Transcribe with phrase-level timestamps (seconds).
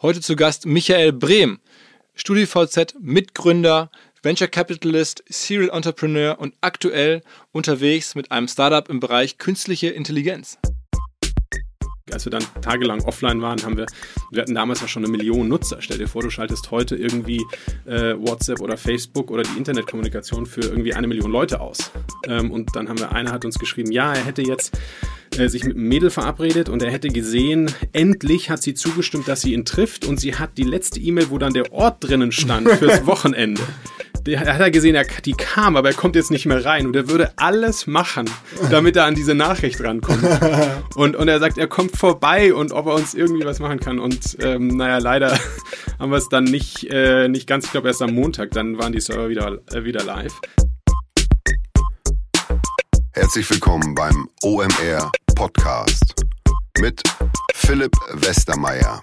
[0.00, 1.58] Heute zu Gast Michael Brehm,
[2.14, 3.90] StudiVZ Mitgründer,
[4.22, 10.56] Venture Capitalist, Serial Entrepreneur und aktuell unterwegs mit einem Startup im Bereich künstliche Intelligenz.
[12.12, 13.86] Als wir dann tagelang offline waren, haben wir,
[14.30, 15.78] wir hatten damals ja schon eine Million Nutzer.
[15.80, 17.44] Stell dir vor, du schaltest heute irgendwie
[17.86, 21.90] äh, WhatsApp oder Facebook oder die Internetkommunikation für irgendwie eine Million Leute aus.
[22.26, 24.78] Ähm, und dann haben wir, einer hat uns geschrieben, ja, er hätte jetzt
[25.36, 29.42] äh, sich mit einem Mädel verabredet und er hätte gesehen, endlich hat sie zugestimmt, dass
[29.42, 32.68] sie ihn trifft und sie hat die letzte E-Mail, wo dann der Ort drinnen stand
[32.78, 33.62] fürs Wochenende.
[34.28, 36.94] Der hat er gesehen, er, die kam, aber er kommt jetzt nicht mehr rein und
[36.94, 38.28] er würde alles machen,
[38.70, 40.22] damit er an diese Nachricht rankommt.
[40.94, 44.00] Und, und er sagt, er kommt vorbei und ob er uns irgendwie was machen kann.
[44.00, 45.38] Und ähm, naja, leider
[45.98, 48.92] haben wir es dann nicht, äh, nicht ganz, ich glaube erst am Montag, dann waren
[48.92, 50.34] die Server wieder, äh, wieder live.
[53.12, 56.14] Herzlich willkommen beim OMR Podcast
[56.80, 57.00] mit
[57.54, 59.02] Philipp Westermeier.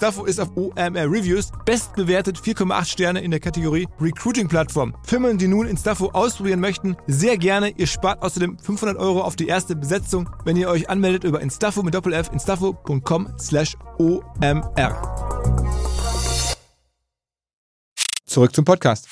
[0.00, 4.96] ist auf OMR Reviews bestbewertet 4,8 Sterne in der Kategorie Recruiting Plattform.
[5.04, 7.74] Firmen, die nun Instafo ausprobieren möchten, sehr gerne.
[7.76, 11.82] Ihr spart außerdem 500 Euro auf die erste Besetzung, wenn ihr euch anmeldet über Instafo
[11.82, 14.96] mit Doppel-F, instafo.com slash OMR.
[18.24, 19.06] Zurück zum Podcast.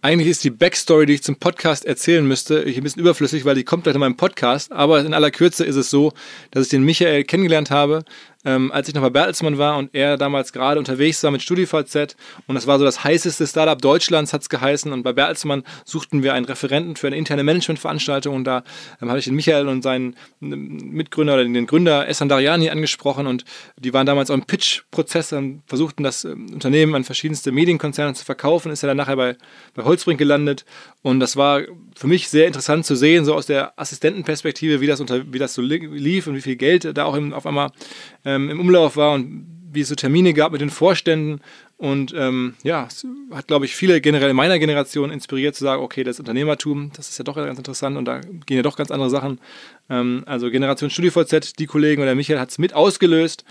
[0.00, 3.64] Eigentlich ist die Backstory, die ich zum Podcast erzählen müsste, ein bisschen überflüssig, weil die
[3.64, 4.70] kommt gleich in meinem Podcast.
[4.70, 6.12] Aber in aller Kürze ist es so,
[6.50, 8.04] dass ich den Michael kennengelernt habe
[8.44, 12.16] ähm, als ich noch bei Bertelsmann war und er damals gerade unterwegs war mit StudiVZ
[12.46, 14.92] und das war so das heißeste Startup Deutschlands, hat es geheißen.
[14.92, 18.64] Und bei Bertelsmann suchten wir einen Referenten für eine interne Managementveranstaltung und da
[19.00, 23.26] ähm, habe ich den Michael und seinen ähm, Mitgründer oder den Gründer Essan Dariani angesprochen
[23.26, 23.44] und
[23.78, 28.24] die waren damals auch im Pitch-Prozess und versuchten das ähm, Unternehmen an verschiedenste Medienkonzerne zu
[28.24, 29.36] verkaufen, ist er dann nachher bei,
[29.74, 30.64] bei Holzbrink gelandet
[31.02, 31.62] und das war
[31.96, 35.54] für mich sehr interessant zu sehen, so aus der Assistentenperspektive, wie das, unter, wie das
[35.54, 37.70] so lief und wie viel Geld da auch im, auf einmal
[38.24, 41.40] ähm, im Umlauf war und wie es so Termine gab mit den Vorständen.
[41.76, 45.82] Und ähm, ja, es hat, glaube ich, viele generell in meiner Generation inspiriert zu sagen,
[45.82, 48.92] okay, das Unternehmertum, das ist ja doch ganz interessant und da gehen ja doch ganz
[48.92, 49.40] andere Sachen.
[49.90, 53.44] Ähm, also Generation StudiVZ, die Kollegen oder Michael hat es mit ausgelöst,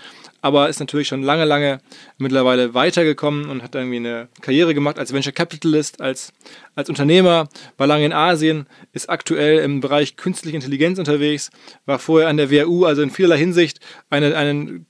[0.44, 1.80] aber ist natürlich schon lange, lange
[2.18, 6.34] mittlerweile weitergekommen und hat irgendwie eine Karriere gemacht als Venture Capitalist, als,
[6.74, 11.50] als Unternehmer, war lange in Asien, ist aktuell im Bereich künstliche Intelligenz unterwegs,
[11.86, 14.84] war vorher an der WHU, also in vielerlei Hinsicht eine, einen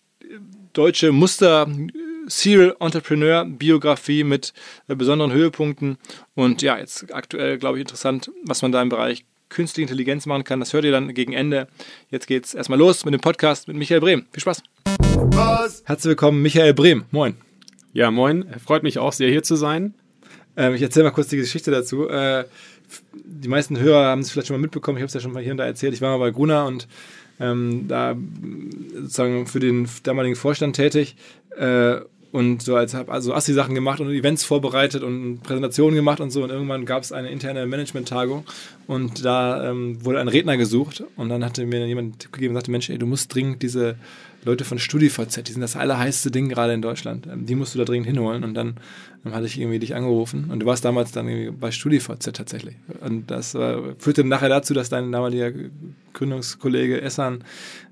[0.73, 1.69] deutsche Muster
[2.27, 4.55] Serial Entrepreneur Biografie mit
[4.89, 5.99] äh, besonderen Höhepunkten
[6.35, 10.43] und ja, jetzt aktuell glaube ich interessant, was man da im Bereich künstliche Intelligenz machen
[10.43, 10.59] kann.
[10.59, 11.69] Das hört ihr dann gegen Ende.
[12.11, 14.27] Jetzt geht's erstmal los mit dem Podcast mit Michael Brehm.
[14.33, 14.65] Viel Spaß.
[15.33, 15.83] Was?
[15.87, 17.05] Herzlich willkommen, Michael Brehm.
[17.11, 17.35] Moin.
[17.93, 18.45] Ja, moin.
[18.65, 19.95] Freut mich auch sehr, hier zu sein.
[20.57, 22.09] Ähm, ich erzähle mal kurz die Geschichte dazu.
[22.09, 22.45] Äh,
[23.25, 24.99] die meisten Hörer haben es vielleicht schon mal mitbekommen.
[24.99, 25.95] Ich habe es ja schon mal hier und da erzählt.
[25.95, 26.89] Ich war mal bei Gruner und
[27.41, 28.17] ähm, da
[28.95, 31.17] sozusagen für den damaligen Vorstand tätig
[31.57, 31.97] äh,
[32.35, 36.43] und so als habe also Assi-Sachen gemacht und Events vorbereitet und Präsentationen gemacht und so
[36.43, 38.45] und irgendwann gab es eine interne Management-Tagung
[38.89, 42.73] und da ähm, wurde ein Redner gesucht und dann hatte mir jemand gegeben und sagte,
[42.73, 43.95] Mensch, ey, du musst dringend diese
[44.45, 47.27] Leute von StudiVZ, die sind das allerheißeste Ding gerade in Deutschland.
[47.27, 48.45] Ähm, die musst du da dringend hinholen.
[48.45, 48.75] Und dann,
[49.23, 50.51] dann hatte ich irgendwie dich angerufen.
[50.51, 52.77] Und du warst damals dann bei StudiVZ tatsächlich.
[53.01, 55.53] Und das äh, führte nachher dazu, dass dein damaliger
[56.13, 57.45] Gründungskollege Essan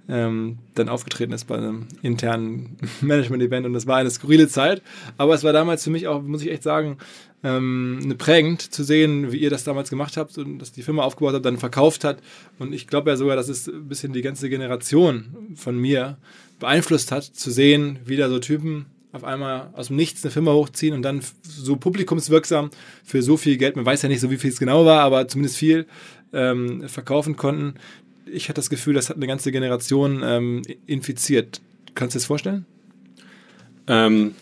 [0.08, 3.66] ähm, dann aufgetreten ist bei einem internen Management-Event.
[3.66, 4.82] Und das war eine skurrile Zeit.
[5.16, 6.98] Aber es war damals für mich auch, muss ich echt sagen,
[7.44, 11.34] ähm, prägend zu sehen, wie ihr das damals gemacht habt und dass die Firma aufgebaut
[11.34, 12.18] habt, dann verkauft hat.
[12.58, 16.18] Und ich glaube ja sogar, dass es ein bisschen die ganze Generation von mir
[16.62, 20.52] beeinflusst hat, zu sehen, wie da so Typen auf einmal aus dem Nichts eine Firma
[20.52, 22.70] hochziehen und dann so publikumswirksam
[23.04, 25.28] für so viel Geld, man weiß ja nicht so, wie viel es genau war, aber
[25.28, 25.86] zumindest viel
[26.32, 27.74] ähm, verkaufen konnten.
[28.24, 31.60] Ich hatte das Gefühl, das hat eine ganze Generation ähm, infiziert.
[31.94, 32.64] Kannst du dir das vorstellen?
[33.86, 34.34] Ähm,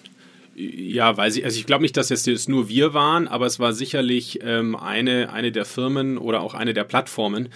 [0.55, 3.59] ja, weiß ich, also ich glaube nicht, dass es jetzt nur wir waren, aber es
[3.59, 7.49] war sicherlich ähm, eine, eine der Firmen oder auch eine der Plattformen,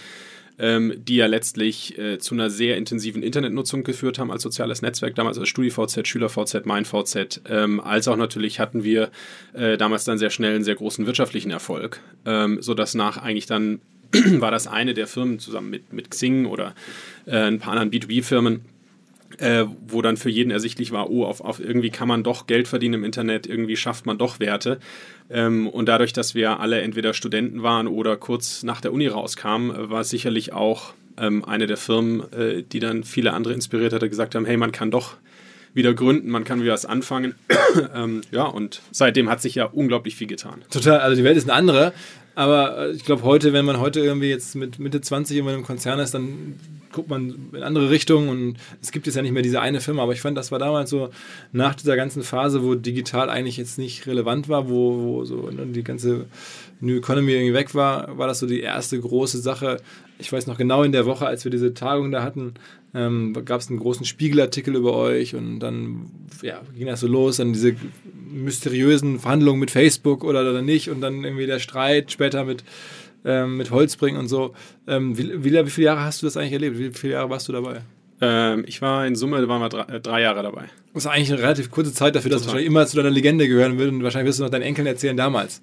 [0.59, 5.15] ähm, die ja letztlich äh, zu einer sehr intensiven Internetnutzung geführt haben als soziales Netzwerk,
[5.15, 9.09] damals als StudiVZ, SchülerVZ, MeinVZ, ähm, als auch natürlich hatten wir
[9.53, 13.81] äh, damals dann sehr schnell einen sehr großen wirtschaftlichen Erfolg, ähm, sodass nach eigentlich dann
[14.13, 16.73] war das eine der Firmen zusammen mit, mit Xing oder
[17.25, 18.61] äh, ein paar anderen B2B-Firmen,
[19.39, 22.67] äh, wo dann für jeden ersichtlich war, oh, auf, auf irgendwie kann man doch Geld
[22.67, 24.79] verdienen im Internet, irgendwie schafft man doch Werte.
[25.29, 29.89] Ähm, und dadurch, dass wir alle entweder Studenten waren oder kurz nach der Uni rauskamen,
[29.89, 34.09] war es sicherlich auch ähm, eine der Firmen, äh, die dann viele andere inspiriert hatte,
[34.09, 35.15] gesagt haben, hey, man kann doch
[35.73, 37.35] wieder gründen, man kann wieder was anfangen.
[37.95, 40.63] ähm, ja, und seitdem hat sich ja unglaublich viel getan.
[40.69, 41.93] Total, also die Welt ist eine andere.
[42.35, 45.63] Aber äh, ich glaube, heute, wenn man heute irgendwie jetzt mit Mitte 20 in einem
[45.63, 46.55] Konzern ist, dann
[46.91, 50.03] guckt man in andere Richtungen und es gibt jetzt ja nicht mehr diese eine Firma.
[50.03, 51.09] Aber ich fand, das war damals so
[51.51, 55.83] nach dieser ganzen Phase, wo digital eigentlich jetzt nicht relevant war, wo, wo so die
[55.83, 56.25] ganze
[56.79, 59.77] New Economy irgendwie weg war, war das so die erste große Sache.
[60.19, 62.53] Ich weiß noch genau in der Woche, als wir diese Tagung da hatten,
[62.93, 66.09] ähm, gab es einen großen Spiegelartikel über euch und dann
[66.41, 67.75] ja, ging das so los, dann diese
[68.35, 72.63] mysteriösen Verhandlungen mit Facebook oder, oder nicht und dann irgendwie der Streit später mit,
[73.23, 74.53] ähm, mit Holzbring und so.
[74.87, 76.77] Ähm, wie, wie, wie, viele Jahre hast du das eigentlich erlebt?
[76.77, 77.81] Wie viele Jahre warst du dabei?
[78.21, 80.65] Ähm, ich war in Summe waren wir drei, äh, drei, Jahre dabei.
[80.93, 83.47] Das ist eigentlich eine relativ kurze Zeit dafür, dass es wahrscheinlich immer zu deiner Legende
[83.47, 85.61] gehören wird und wahrscheinlich wirst du noch deinen Enkeln erzählen damals.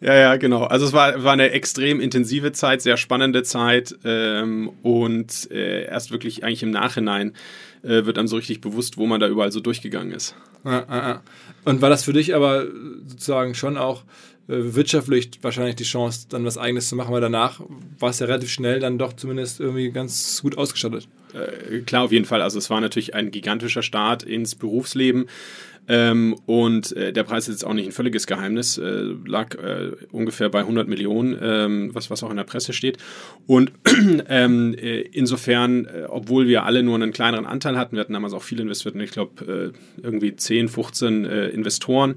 [0.00, 0.64] Ja, ja, genau.
[0.64, 6.10] Also es war, war eine extrem intensive Zeit, sehr spannende Zeit ähm, und äh, erst
[6.10, 7.34] wirklich eigentlich im Nachhinein
[7.82, 10.34] äh, wird einem so richtig bewusst, wo man da überall so durchgegangen ist.
[10.64, 11.22] Ah, ah, ah.
[11.64, 12.66] Und war das für dich aber
[13.06, 14.02] sozusagen schon auch
[14.48, 17.60] äh, wirtschaftlich wahrscheinlich die Chance, dann was Eigenes zu machen, weil danach
[17.98, 21.08] war es ja relativ schnell dann doch zumindest irgendwie ganz gut ausgestattet?
[21.32, 22.42] Äh, klar, auf jeden Fall.
[22.42, 25.26] Also es war natürlich ein gigantischer Start ins Berufsleben.
[25.88, 29.92] Ähm, und äh, der Preis ist jetzt auch nicht ein völliges Geheimnis, äh, lag äh,
[30.12, 32.98] ungefähr bei 100 Millionen, ähm, was, was auch in der Presse steht.
[33.46, 33.72] Und
[34.28, 38.34] ähm, äh, insofern, äh, obwohl wir alle nur einen kleineren Anteil hatten, wir hatten damals
[38.34, 42.16] auch viele Investoren, ich glaube äh, irgendwie 10, 15 Investoren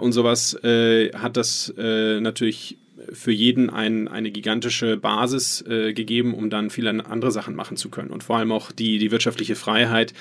[0.00, 2.78] und sowas, hat das natürlich
[3.12, 7.88] für jeden ein, eine gigantische Basis äh, gegeben, um dann viele andere Sachen machen zu
[7.88, 8.10] können.
[8.10, 10.12] Und vor allem auch die, die wirtschaftliche Freiheit,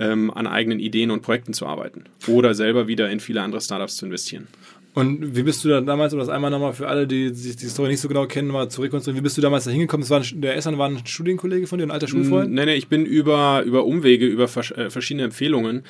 [0.00, 3.96] ähm, an eigenen Ideen und Projekten zu arbeiten oder selber wieder in viele andere Startups
[3.96, 4.48] zu investieren.
[4.92, 7.66] Und wie bist du da damals, um das einmal nochmal für alle, die die, die
[7.66, 10.04] Story nicht so genau kennen, mal zurückkonstruieren, wie bist du damals da hingekommen?
[10.40, 12.50] Der Essan war ein Studienkollege von dir, ein alter Schulfreund?
[12.50, 15.84] Nee, nee, ich bin über, über Umwege, über vers äh, verschiedene Empfehlungen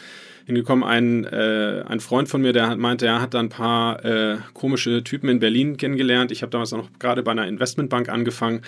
[0.44, 0.84] hingekommen.
[0.84, 4.36] Ein, äh, ein Freund von mir, der hat, meinte, er hat da ein paar äh,
[4.52, 6.30] komische Typen in Berlin kennengelernt.
[6.30, 8.60] Ich habe damals auch noch gerade bei einer Investmentbank angefangen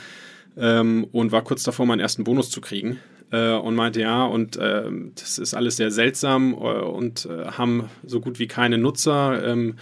[0.56, 3.00] ähm, und war kurz davor, meinen ersten Bonus zu kriegen
[3.32, 4.84] äh, und meinte, ja, und äh,
[5.14, 9.74] das ist alles sehr seltsam äh, und äh, haben so gut wie keine Nutzer, ähm,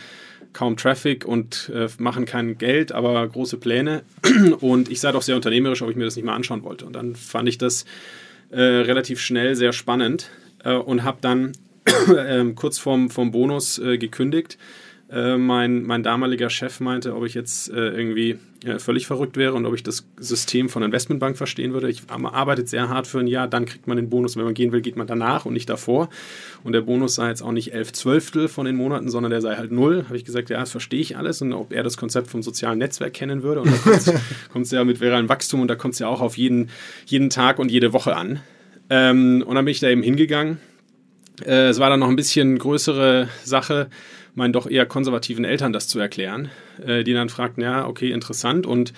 [0.53, 4.03] kaum Traffic und äh, machen kein Geld, aber große Pläne.
[4.61, 6.87] Und ich sei doch sehr unternehmerisch, ob ich mir das nicht mal anschauen wollte.
[6.87, 7.85] Und dann fand ich das
[8.53, 10.29] relativ schnell sehr spannend
[10.65, 11.53] und habe dann
[12.19, 14.59] ähm, kurz vorm, vorm Bonus gekündigt
[15.11, 19.55] äh, mein, mein damaliger Chef meinte, ob ich jetzt äh, irgendwie äh, völlig verrückt wäre
[19.55, 21.91] und ob ich das System von Investmentbank verstehen würde.
[21.91, 24.37] Ich arbeite sehr hart für ein Jahr, dann kriegt man den Bonus.
[24.37, 26.11] Wenn man gehen will, geht man danach und nicht davor.
[26.63, 29.57] Und der Bonus sei jetzt auch nicht elf Zwölftel von den Monaten, sondern der sei
[29.57, 30.05] halt null.
[30.05, 31.43] Habe ich gesagt, ja, das verstehe ich alles.
[31.43, 33.63] Und ob er das Konzept vom sozialen Netzwerk kennen würde.
[33.63, 34.13] Und da
[34.53, 36.71] kommt es ja mit viralem Wachstum und da kommt es ja auch auf jeden,
[37.07, 38.41] jeden Tag und jede Woche an.
[38.91, 40.59] Ähm, und dann bin ich da eben hingegangen.
[41.45, 43.89] Äh, es war dann noch ein bisschen größere Sache
[44.41, 46.51] meinen doch eher konservativen Eltern das zu erklären,
[46.85, 48.93] äh, die dann fragten, ja, okay, interessant und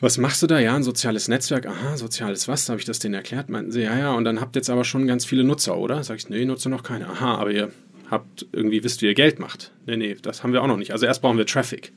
[0.00, 0.58] was machst du da?
[0.58, 1.66] Ja, ein soziales Netzwerk.
[1.66, 2.68] Aha, soziales was?
[2.70, 3.50] Habe ich das denen erklärt?
[3.50, 6.02] Meinten sie, ja, ja, und dann habt ihr jetzt aber schon ganz viele Nutzer, oder?
[6.02, 7.06] Sag ich, nee, nutze noch keine.
[7.06, 7.70] Aha, aber ihr
[8.10, 9.72] habt irgendwie, wisst, wie ihr Geld macht.
[9.84, 10.92] Nee, nee, das haben wir auch noch nicht.
[10.92, 11.92] Also erst brauchen wir Traffic.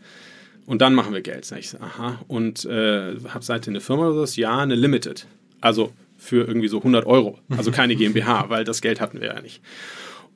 [0.65, 1.45] Und dann machen wir Geld.
[1.45, 4.41] Sag ich, aha, und äh, habt seid ihr eine Firma oder so?
[4.41, 5.25] Ja, eine Limited.
[5.61, 7.39] Also für irgendwie so 100 Euro.
[7.55, 9.61] Also keine GmbH, weil das Geld hatten wir ja nicht.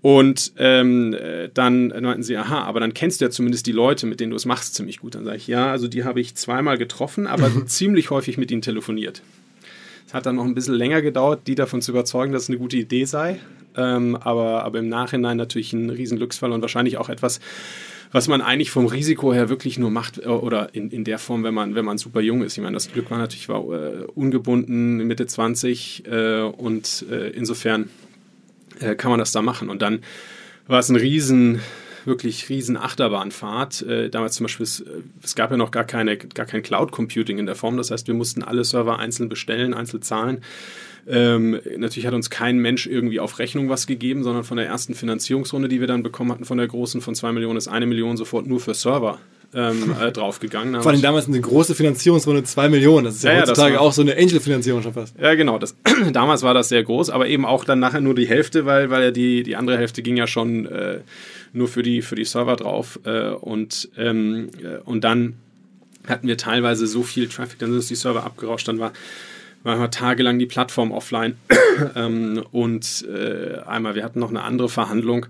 [0.02, 1.16] Und ähm,
[1.54, 4.36] dann meinten sie, aha, aber dann kennst du ja zumindest die Leute, mit denen du
[4.36, 5.16] es machst, ziemlich gut.
[5.16, 8.62] Dann sage ich, ja, also die habe ich zweimal getroffen, aber ziemlich häufig mit ihnen
[8.62, 9.22] telefoniert.
[10.06, 12.58] Es hat dann noch ein bisschen länger gedauert, die davon zu überzeugen, dass es eine
[12.58, 13.40] gute Idee sei.
[13.76, 17.40] Ähm, aber, aber im Nachhinein natürlich ein riesen Glücksfall und wahrscheinlich auch etwas,
[18.12, 21.44] was man eigentlich vom Risiko her wirklich nur macht äh, oder in, in der Form,
[21.44, 22.58] wenn man, wenn man super jung ist.
[22.58, 27.90] Ich meine, das Glück war natürlich war, äh, ungebunden, Mitte 20 äh, und äh, insofern
[28.80, 29.70] äh, kann man das da machen.
[29.70, 30.00] Und dann
[30.68, 31.62] war es ein riesen
[32.06, 33.82] wirklich riesen Achterbahnfahrt.
[33.84, 34.84] Äh, damals zum Beispiel, es,
[35.22, 37.78] es, gab ja noch gar, keine, gar kein Cloud Computing in der Form.
[37.78, 40.42] Das heißt, wir mussten alle Server einzeln bestellen, einzeln zahlen.
[41.06, 44.94] Ähm, natürlich hat uns kein Mensch irgendwie auf Rechnung was gegeben, sondern von der ersten
[44.94, 48.18] Finanzierungsrunde, die wir dann bekommen hatten, von der großen von zwei Millionen, ist eine Million
[48.18, 49.20] sofort nur für Server
[49.54, 50.82] ähm, äh, draufgegangen.
[50.82, 53.06] Vor allem damals eine große Finanzierungsrunde, zwei Millionen.
[53.06, 55.16] Das ist ja, ja heutzutage war, auch so eine Angel-Finanzierung schon fast.
[55.20, 55.58] Ja, genau.
[55.58, 55.76] Das,
[56.14, 59.04] damals war das sehr groß, aber eben auch dann nachher nur die Hälfte, weil, weil
[59.04, 61.00] ja die, die andere Hälfte ging ja schon äh,
[61.54, 63.00] nur für die, für die Server drauf.
[63.06, 65.36] Äh, und, ähm, äh, und dann
[66.08, 68.94] hatten wir teilweise so viel Traffic, dann sind uns die Server abgerauscht, dann war
[69.64, 71.36] war tagelang die Plattform offline.
[71.96, 75.26] ähm, und äh, einmal, wir hatten noch eine andere Verhandlung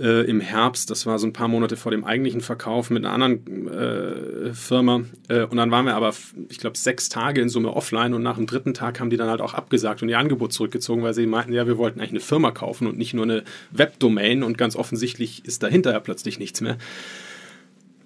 [0.00, 3.12] äh, im Herbst, das war so ein paar Monate vor dem eigentlichen Verkauf mit einer
[3.12, 5.02] anderen äh, Firma.
[5.28, 6.14] Äh, und dann waren wir aber,
[6.48, 9.28] ich glaube, sechs Tage in Summe offline und nach dem dritten Tag haben die dann
[9.28, 12.20] halt auch abgesagt und ihr Angebot zurückgezogen, weil sie meinten, ja, wir wollten eigentlich eine
[12.20, 16.60] Firma kaufen und nicht nur eine Webdomain und ganz offensichtlich ist dahinter ja plötzlich nichts
[16.60, 16.78] mehr.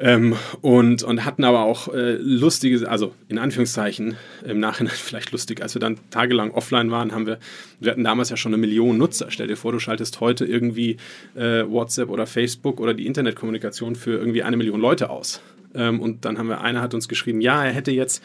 [0.00, 5.62] Ähm, und, und hatten aber auch äh, lustige, also in Anführungszeichen, im Nachhinein vielleicht lustig,
[5.62, 7.38] als wir dann tagelang offline waren, haben wir,
[7.78, 9.26] wir hatten damals ja schon eine Million Nutzer.
[9.30, 10.96] Stell dir vor, du schaltest heute irgendwie
[11.36, 15.40] äh, WhatsApp oder Facebook oder die Internetkommunikation für irgendwie eine Million Leute aus.
[15.76, 18.20] Ähm, und dann haben wir, einer hat uns geschrieben, ja, er hätte jetzt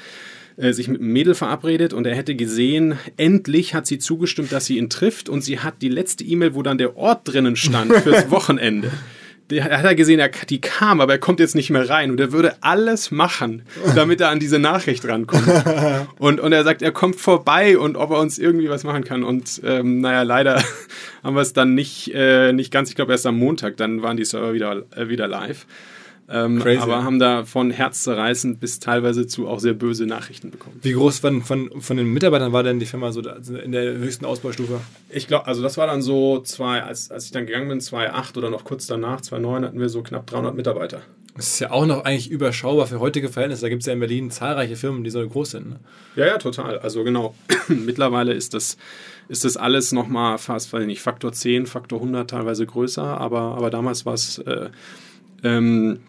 [0.57, 4.65] äh, sich mit einem Mädel verabredet und er hätte gesehen, endlich hat sie zugestimmt, dass
[4.65, 7.93] sie ihn trifft und sie hat die letzte E-Mail, wo dann der Ort drinnen stand
[8.03, 8.91] fürs Wochenende
[9.49, 12.19] der hat er gesehen, er, die kam, aber er kommt jetzt nicht mehr rein und
[12.19, 13.63] er würde alles machen,
[13.95, 15.47] damit er an diese Nachricht rankommt.
[16.19, 19.23] und, und er sagt, er kommt vorbei und ob er uns irgendwie was machen kann.
[19.23, 20.63] Und ähm, naja, leider
[21.23, 24.17] haben wir es dann nicht, äh, nicht ganz, ich glaube erst am Montag, dann waren
[24.17, 25.65] die Server wieder, äh, wieder live.
[26.31, 30.79] Ähm, aber haben da von herzzerreißend bis teilweise zu auch sehr böse Nachrichten bekommen.
[30.83, 33.93] Wie groß von, von, von den Mitarbeitern war denn die Firma so also in der
[33.93, 34.79] höchsten Ausbaustufe?
[35.09, 38.37] Ich glaube, also das war dann so zwei, als, als ich dann gegangen bin, 2008
[38.37, 41.01] oder noch kurz danach, 2009 hatten wir so knapp 300 Mitarbeiter.
[41.35, 43.61] Das ist ja auch noch eigentlich überschaubar für heutige Verhältnisse.
[43.61, 45.69] Da gibt es ja in Berlin zahlreiche Firmen, die so groß sind.
[45.69, 45.79] Ne?
[46.15, 46.77] Ja, ja, total.
[46.79, 47.33] Also genau,
[47.69, 48.77] mittlerweile ist das,
[49.29, 53.39] ist das alles nochmal fast, weiß ich nicht, Faktor 10, Faktor 100 teilweise größer, aber,
[53.39, 54.69] aber damals war es äh,
[55.43, 56.01] ähm,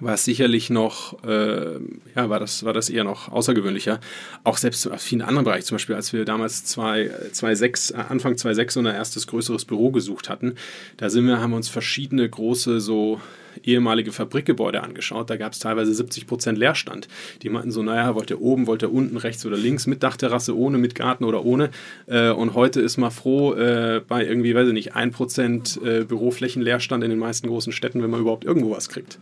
[0.00, 1.78] war es sicherlich noch, äh,
[2.14, 4.00] ja, war das, war das eher noch außergewöhnlicher.
[4.44, 7.96] Auch selbst aus vielen anderen Bereichen, zum Beispiel als wir damals zwei, zwei sechs, äh,
[7.96, 10.54] Anfang 2006 unser erstes größeres Büro gesucht hatten,
[10.96, 13.20] da sind wir, haben uns verschiedene große so
[13.64, 15.30] ehemalige Fabrikgebäude angeschaut.
[15.30, 17.08] Da gab es teilweise 70 Prozent Leerstand.
[17.42, 20.56] Die meinten so, naja, wollt ihr oben, wollt ihr unten, rechts oder links, mit Dachterrasse,
[20.56, 21.70] ohne, mit Garten oder ohne.
[22.06, 26.04] Äh, und heute ist man froh äh, bei irgendwie, weiß ich nicht, 1 Prozent äh,
[26.04, 29.18] Büroflächenleerstand in den meisten großen Städten, wenn man überhaupt irgendwo was kriegt.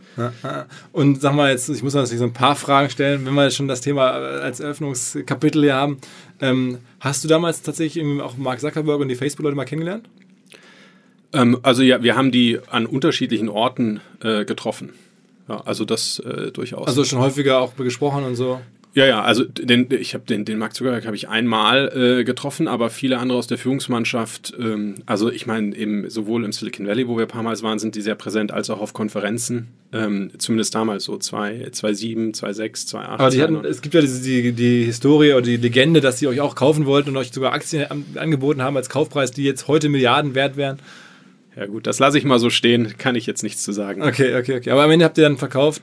[0.92, 3.56] Und sag mal jetzt, ich muss natürlich so ein paar Fragen stellen, wenn wir jetzt
[3.56, 5.98] schon das Thema als Eröffnungskapitel hier haben.
[6.40, 10.08] Ähm, hast du damals tatsächlich auch Mark Zuckerberg und die Facebook-Leute mal kennengelernt?
[11.36, 14.90] Ähm, also ja, wir haben die an unterschiedlichen Orten äh, getroffen.
[15.48, 16.86] Ja, also das äh, durchaus.
[16.86, 18.60] Also schon häufiger auch gesprochen und so.
[18.94, 22.66] Ja, ja, also den, ich habe den, den Mark Zuckerberg habe ich einmal äh, getroffen,
[22.66, 27.06] aber viele andere aus der Führungsmannschaft, ähm, also ich meine, eben sowohl im Silicon Valley,
[27.06, 29.68] wo wir ein paar Mal waren, sind die sehr präsent, als auch auf Konferenzen.
[29.92, 33.20] Ähm, zumindest damals so 2007, 2006, 2008.
[33.20, 36.26] Aber die hatten, es gibt ja die, die, die Historie oder die Legende, dass sie
[36.26, 39.90] euch auch kaufen wollten und euch sogar Aktien angeboten haben als Kaufpreis, die jetzt heute
[39.90, 40.78] Milliarden wert wären.
[41.56, 44.02] Ja gut, das lasse ich mal so stehen, kann ich jetzt nichts zu sagen.
[44.02, 44.70] Okay, okay, okay.
[44.70, 45.80] Aber am Ende habt ihr dann verkauft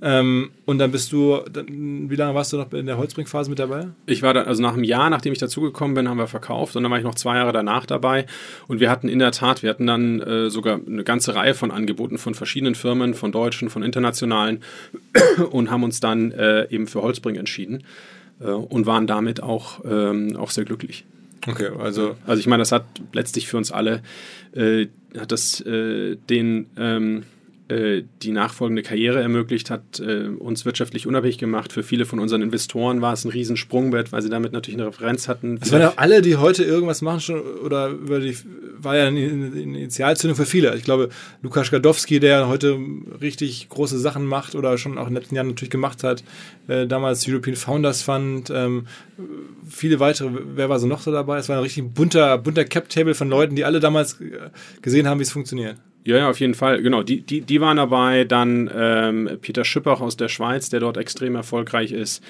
[0.00, 3.58] ähm, und dann bist du, dann, wie lange warst du noch in der Holzbring-Phase mit
[3.58, 3.88] dabei?
[4.06, 6.84] Ich war da, also nach einem Jahr, nachdem ich dazugekommen bin, haben wir verkauft und
[6.84, 8.26] dann war ich noch zwei Jahre danach dabei
[8.68, 11.72] und wir hatten in der Tat, wir hatten dann äh, sogar eine ganze Reihe von
[11.72, 14.62] Angeboten von verschiedenen Firmen, von deutschen, von internationalen
[15.50, 17.82] und haben uns dann äh, eben für Holzbring entschieden
[18.40, 21.04] äh, und waren damit auch, ähm, auch sehr glücklich.
[21.48, 22.16] Okay, also.
[22.26, 24.02] Also ich meine, das hat letztlich für uns alle,
[24.54, 24.86] äh,
[25.18, 27.35] hat das äh, den ähm, äh,
[27.68, 31.72] die nachfolgende Karriere ermöglicht, hat äh, uns wirtschaftlich unabhängig gemacht.
[31.72, 35.26] Für viele von unseren Investoren war es ein Riesensprungbrett, weil sie damit natürlich eine Referenz
[35.26, 35.58] hatten.
[35.60, 38.36] Es waren ja alle, die heute irgendwas machen, schon oder über die
[38.78, 40.76] war ja eine Initialzündung für viele.
[40.76, 41.08] Ich glaube,
[41.42, 42.78] Lukas Gadowski, der heute
[43.20, 46.22] richtig große Sachen macht oder schon auch in den letzten Jahren natürlich gemacht hat,
[46.68, 48.86] äh, damals European Founders Fund, ähm,
[49.68, 51.38] viele weitere, wer war so noch so dabei?
[51.38, 54.50] Es war ein richtig bunter, bunter Cap-Table von Leuten, die alle damals äh,
[54.82, 55.76] gesehen haben, wie es funktioniert.
[56.06, 56.82] Ja, ja, auf jeden Fall.
[56.82, 58.22] Genau, die, die, die waren dabei.
[58.22, 62.22] Dann ähm, Peter Schippach aus der Schweiz, der dort extrem erfolgreich ist.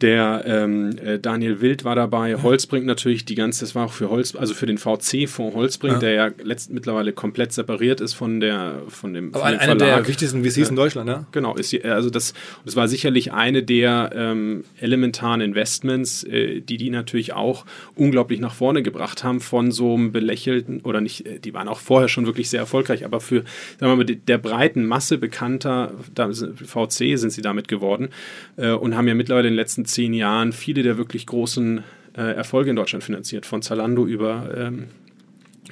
[0.00, 4.10] Der ähm, äh, Daniel Wild war dabei, Holzbrink natürlich die ganze, das war auch für
[4.10, 5.98] Holz, also für den VC-Fonds Holzbrink, ja.
[6.00, 9.76] der ja letzt, mittlerweile komplett separiert ist von der von dem, Aber von dem einer
[9.76, 11.26] der wichtigsten VCs in Deutschland, ja?
[11.30, 12.32] Genau, ist also das,
[12.64, 18.54] das war sicherlich eine der ähm, elementaren Investments, äh, die die natürlich auch unglaublich nach
[18.54, 22.26] vorne gebracht haben von so einem belächelten oder nicht, äh, die waren auch vorher schon
[22.26, 23.44] wirklich sehr erfolgreich, aber für
[23.78, 28.08] sagen wir mal der breiten Masse bekannter VC sind sie damit geworden
[28.56, 31.82] äh, und haben ja mittlerweile in den letzten zehn Jahren viele der wirklich großen
[32.16, 34.86] äh, Erfolge in Deutschland finanziert, von Zalando über, ähm,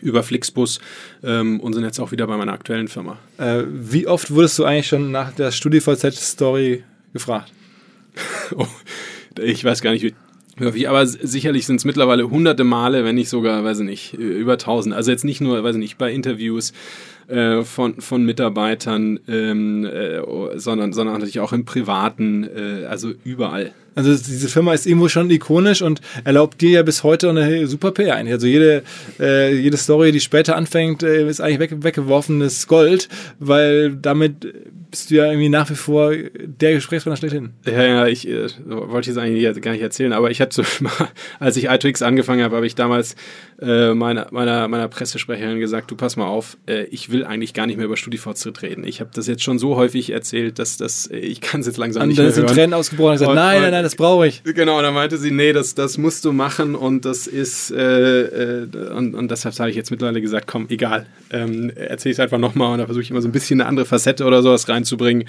[0.00, 0.81] über Flixbus
[1.23, 3.19] ähm, und sind jetzt auch wieder bei meiner aktuellen Firma.
[3.38, 7.52] Äh, wie oft wurdest du eigentlich schon nach der StudiVZ-Story gefragt?
[8.57, 8.67] oh,
[9.38, 10.14] ich weiß gar nicht, wie,
[10.59, 14.59] wie aber sicherlich sind es mittlerweile hunderte Male, wenn nicht sogar, weiß ich nicht, über
[14.59, 14.95] tausend.
[14.95, 16.73] Also jetzt nicht nur, weiß ich nicht, bei Interviews,
[17.31, 20.21] äh, von, von Mitarbeitern, ähm, äh,
[20.59, 23.73] sondern, sondern natürlich auch im Privaten, äh, also überall.
[23.94, 27.90] Also diese Firma ist irgendwo schon ikonisch und erlaubt dir ja bis heute eine super
[27.90, 28.35] PR eigentlich.
[28.35, 28.82] Also jede,
[29.18, 34.54] äh, jede Story, die später anfängt, äh, ist eigentlich weg, weggeworfenes Gold, weil damit
[34.90, 37.50] bist du ja irgendwie nach wie vor der Gesprächspartner schlechthin.
[37.64, 40.87] Ja, ja, ich äh, wollte jetzt eigentlich gar nicht erzählen, aber ich hatte so,
[41.38, 43.14] als ich iTwix angefangen habe, habe ich damals
[43.61, 47.66] äh, meiner, meiner, meiner Pressesprecherin gesagt, du pass mal auf, äh, ich will eigentlich gar
[47.66, 48.85] nicht mehr über StudiVZ reden.
[48.85, 51.76] Ich habe das jetzt schon so häufig erzählt, dass das, äh, ich kann es jetzt
[51.76, 52.35] langsam und nicht mehr hören.
[52.35, 54.42] Und dann sind Tränen ausgebrochen und gesagt, nein, nein, nein, das brauche ich.
[54.44, 58.62] Genau, und dann meinte sie, nee, das, das musst du machen und das ist, äh,
[58.62, 62.20] äh, und, und deshalb habe ich jetzt mittlerweile gesagt, komm, egal, ähm, erzähle ich es
[62.20, 64.68] einfach nochmal und da versuche ich immer so ein bisschen eine andere Facette oder sowas
[64.68, 65.28] reinzubringen.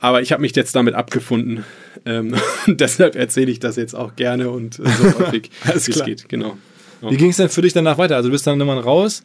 [0.00, 1.64] Aber ich habe mich jetzt damit abgefunden.
[2.04, 2.34] Ähm,
[2.66, 4.84] deshalb erzähle ich das jetzt auch gerne und so
[5.18, 6.28] häufig wie es geht.
[6.28, 6.56] Genau.
[7.02, 7.10] Ja.
[7.10, 8.16] Wie ging es denn für dich danach weiter?
[8.16, 9.22] Also du bist dann irgendwann raus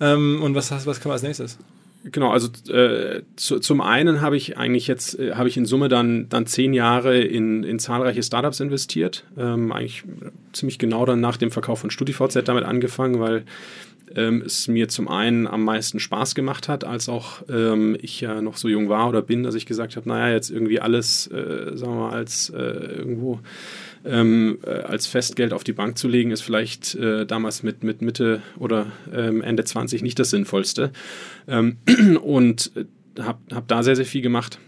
[0.00, 1.58] ähm, und was, was kam als nächstes?
[2.04, 5.88] Genau, also äh, zu, zum einen habe ich eigentlich jetzt, äh, habe ich in Summe
[5.88, 9.24] dann, dann zehn Jahre in, in zahlreiche Startups investiert.
[9.38, 10.04] Ähm, eigentlich
[10.52, 13.44] ziemlich genau dann nach dem Verkauf von StudiVZ damit angefangen, weil
[14.14, 18.42] ähm, es mir zum einen am meisten Spaß gemacht hat, als auch ähm, ich ja
[18.42, 21.74] noch so jung war oder bin, dass ich gesagt habe, naja, jetzt irgendwie alles, äh,
[21.74, 23.40] sagen wir mal, als äh, irgendwo
[24.04, 28.02] ähm, äh, als Festgeld auf die Bank zu legen, ist vielleicht äh, damals mit, mit
[28.02, 30.90] Mitte oder ähm, Ende 20 nicht das Sinnvollste.
[31.48, 31.78] Ähm,
[32.22, 34.58] und äh, habe hab da sehr, sehr viel gemacht.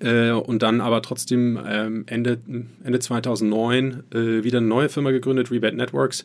[0.00, 2.38] Äh, und dann aber trotzdem ähm, Ende,
[2.84, 6.24] Ende 2009 äh, wieder eine neue Firma gegründet, Rebate Networks,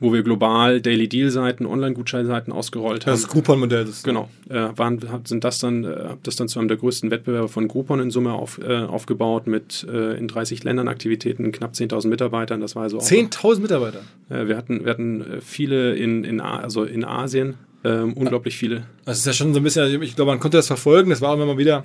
[0.00, 3.12] wo wir global Daily Deal Seiten, Online-Gutscheinseiten ausgerollt haben.
[3.12, 3.88] Das Groupon-Modell.
[4.04, 4.28] Genau.
[4.48, 7.66] Äh, waren, sind das dann, äh, habe das dann zu einem der größten Wettbewerbe von
[7.68, 12.60] Groupon in Summe auf, äh, aufgebaut mit äh, in 30 Ländern Aktivitäten, knapp 10.000 Mitarbeitern.
[12.60, 14.00] Das war also 10.000 Mitarbeiter?
[14.28, 18.84] wir hatten, wir hatten äh, viele in, in, also in Asien, ähm, unglaublich viele.
[19.04, 21.10] Das ist ja schon so ein bisschen, ich glaube, man konnte das verfolgen.
[21.10, 21.84] Das war auch immer mal wieder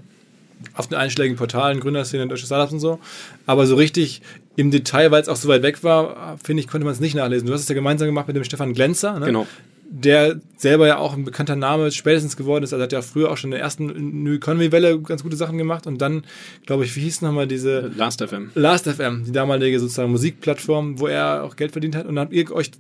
[0.74, 3.00] auf den einschlägigen Portalen, Gründerszene, deutsche Startups und so.
[3.46, 4.22] Aber so richtig
[4.56, 7.16] im Detail, weil es auch so weit weg war, finde ich, konnte man es nicht
[7.16, 7.48] nachlesen.
[7.48, 9.26] Du hast es ja gemeinsam gemacht mit dem Stefan Glänzer, ne?
[9.26, 9.48] Genau.
[9.96, 12.74] Der selber ja auch ein bekannter Name spätestens geworden ist.
[12.74, 15.60] Also hat ja früher auch schon in der ersten New Economy Welle ganz gute Sachen
[15.60, 16.24] gemacht und dann,
[16.66, 17.92] glaube ich, wie hieß nochmal diese.
[17.96, 18.50] Last FM.
[18.56, 22.08] Last FM, die damalige sozusagen Musikplattform, wo er auch Geld verdient hat.
[22.08, 22.72] Und dann habt ihr euch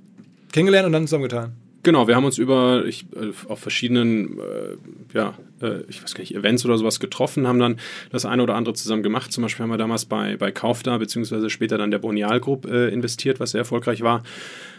[0.51, 1.53] kennengelernt und dann zusammengetan.
[1.83, 4.77] Genau, wir haben uns über ich, äh, auf verschiedenen, äh,
[5.13, 7.77] ja, äh, ich weiß gar nicht, Events oder sowas getroffen, haben dann
[8.09, 9.33] das eine oder andere zusammen gemacht.
[9.33, 12.87] Zum Beispiel haben wir damals bei, bei Kaufda, beziehungsweise später dann der Bonial Group äh,
[12.87, 14.23] investiert, was sehr erfolgreich war.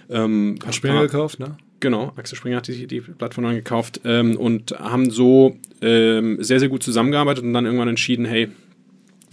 [0.09, 1.57] Ähm, hat Springer gekauft, ne?
[1.81, 6.59] Genau, Axel Springer hat die, die Plattform dann gekauft ähm, und haben so ähm, sehr,
[6.59, 8.49] sehr gut zusammengearbeitet und dann irgendwann entschieden, hey,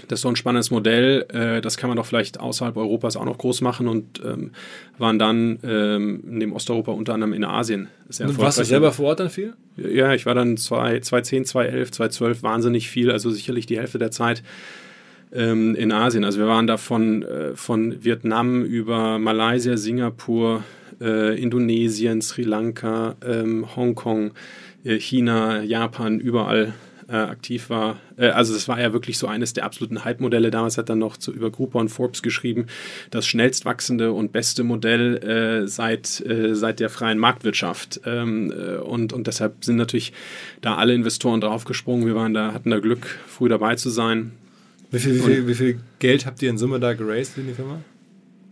[0.08, 3.26] das ist so ein spannendes Modell, äh, das kann man doch vielleicht außerhalb Europas auch
[3.26, 4.52] noch groß machen und ähm,
[4.98, 9.08] waren dann ähm, neben Osteuropa unter anderem in Asien sehr und Warst du selber vor
[9.08, 9.54] Ort dann viel?
[9.78, 14.44] Ja, ich war dann 2010, 2011, 2012 wahnsinnig viel, also sicherlich die Hälfte der Zeit
[15.34, 16.24] ähm, in Asien.
[16.24, 20.64] Also wir waren da von, äh, von Vietnam über Malaysia, Singapur,
[21.00, 24.32] äh, Indonesien, Sri Lanka, ähm, Hongkong,
[24.84, 26.74] China, Japan, überall
[27.12, 27.98] äh, aktiv war.
[28.18, 30.52] Äh, also das war ja wirklich so eines der absoluten Hype-Modelle.
[30.52, 32.68] Damals hat er noch zu, über Groupon Forbes geschrieben,
[33.10, 38.02] das schnellst wachsende und beste Modell äh, seit, äh, seit der freien Marktwirtschaft.
[38.06, 40.14] Ähm, äh, und, und deshalb sind natürlich
[40.62, 42.06] da alle Investoren draufgesprungen.
[42.06, 44.32] Wir waren da, hatten da Glück, früh dabei zu sein.
[44.92, 47.54] Wie viel, wie viel, wie viel Geld habt ihr in Summe da geraced in die
[47.54, 47.82] Firma?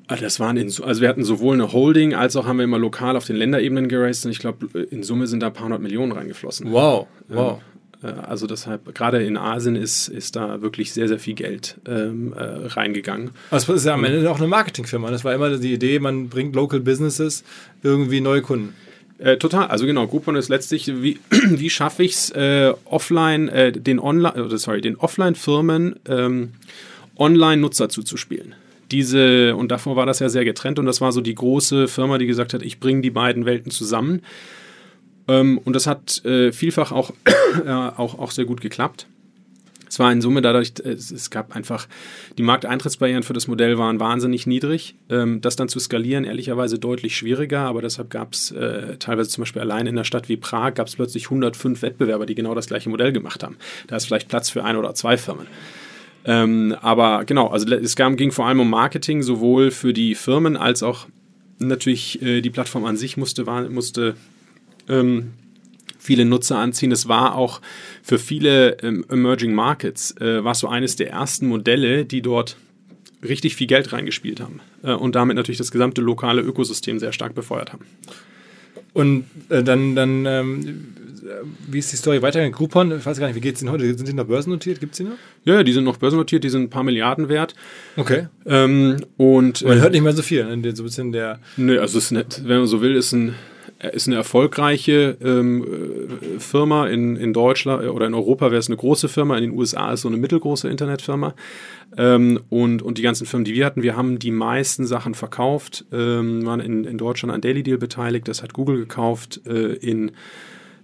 [0.08, 2.80] Ah, das waren in, also wir hatten sowohl eine Holding als auch haben wir immer
[2.80, 5.82] lokal auf den Länderebenen geraced und ich glaube in Summe sind da ein paar hundert
[5.82, 6.72] Millionen reingeflossen.
[6.72, 7.62] Wow, wow.
[8.04, 12.34] Äh, also deshalb, gerade in Asien ist, ist da wirklich sehr, sehr viel Geld ähm,
[12.34, 13.32] äh, reingegangen.
[13.52, 15.12] Also es ist ja am Ende auch eine Marketingfirma.
[15.12, 17.44] Das war immer die Idee, man bringt Local Businesses
[17.84, 18.74] irgendwie neue Kunden.
[19.18, 23.72] Äh, total, also genau, Groupon ist letztlich, wie, wie schaffe ich es, äh, offline, äh,
[23.72, 26.54] den Online, sorry, den Offline-Firmen ähm,
[27.18, 28.56] Online-Nutzer zuzuspielen
[28.92, 32.18] diese, und davor war das ja sehr getrennt und das war so die große Firma,
[32.18, 34.22] die gesagt hat, ich bringe die beiden Welten zusammen.
[35.30, 37.14] Ähm, und das hat äh, vielfach auch,
[37.66, 39.08] äh, auch, auch sehr gut geklappt.
[39.88, 41.88] Es war in Summe dadurch, es, es, gab einfach,
[42.38, 44.96] die Markteintrittsbarrieren für das Modell waren wahnsinnig niedrig.
[45.10, 49.44] Ähm, das dann zu skalieren, ehrlicherweise deutlich schwieriger, aber deshalb gab es äh, teilweise zum
[49.44, 52.68] Beispiel allein in einer Stadt wie Prag gab es plötzlich 105 Wettbewerber, die genau das
[52.68, 53.58] gleiche Modell gemacht haben.
[53.88, 55.48] Da ist vielleicht Platz für ein oder zwei Firmen.
[56.26, 60.84] Ähm, aber genau, also es ging vor allem um Marketing, sowohl für die Firmen als
[60.84, 61.08] auch
[61.58, 64.16] natürlich äh, die Plattform an sich musste, musste
[64.90, 65.34] ähm,
[65.98, 66.92] viele Nutzer anziehen.
[66.92, 67.62] Es war auch
[68.04, 72.58] für viele ähm, Emerging Markets, äh, war so eines der ersten Modelle, die dort
[73.24, 77.36] richtig viel Geld reingespielt haben äh, und damit natürlich das gesamte lokale Ökosystem sehr stark
[77.36, 77.86] befeuert haben.
[78.94, 80.96] Und äh, dann, dann ähm,
[81.68, 82.54] wie ist die Story weitergegangen?
[82.54, 83.86] Groupon, ich weiß gar nicht, wie geht es denn heute?
[83.86, 84.80] Sind die noch börsennotiert?
[84.80, 85.18] Gibt es die noch?
[85.46, 87.54] Ja, die sind noch börsennotiert, die sind ein paar Milliarden wert.
[87.98, 88.28] Okay.
[88.46, 90.76] Ähm, und man hört nicht mehr so viel, ne?
[90.76, 91.40] so ein bisschen der.
[91.58, 93.36] Nö, also ist nett, wenn man so will, ist ein
[93.88, 98.78] ist eine erfolgreiche ähm, äh, Firma in, in Deutschland oder in Europa wäre es eine
[98.78, 101.34] große Firma, in den USA ist so eine mittelgroße Internetfirma.
[101.98, 105.86] Ähm, und, und die ganzen Firmen, die wir hatten, wir haben die meisten Sachen verkauft,
[105.92, 110.12] ähm, waren in, in Deutschland an Daily Deal beteiligt, das hat Google gekauft, äh, in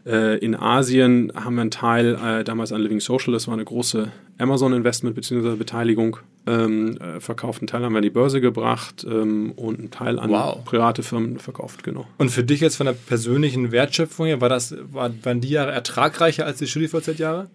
[0.05, 3.65] äh, in Asien haben wir einen Teil äh, damals an Living Social, das war eine
[3.65, 5.55] große Amazon-Investment bzw.
[5.55, 6.17] Beteiligung,
[6.47, 7.61] ähm, äh, verkauft.
[7.61, 10.63] Einen Teil haben wir an die Börse gebracht ähm, und einen Teil an wow.
[10.63, 12.07] private Firmen verkauft, genau.
[12.17, 15.71] Und für dich jetzt von der persönlichen Wertschöpfung her, war das, war, waren die Jahre
[15.71, 17.49] ertragreicher als die StudiVZ-Jahre?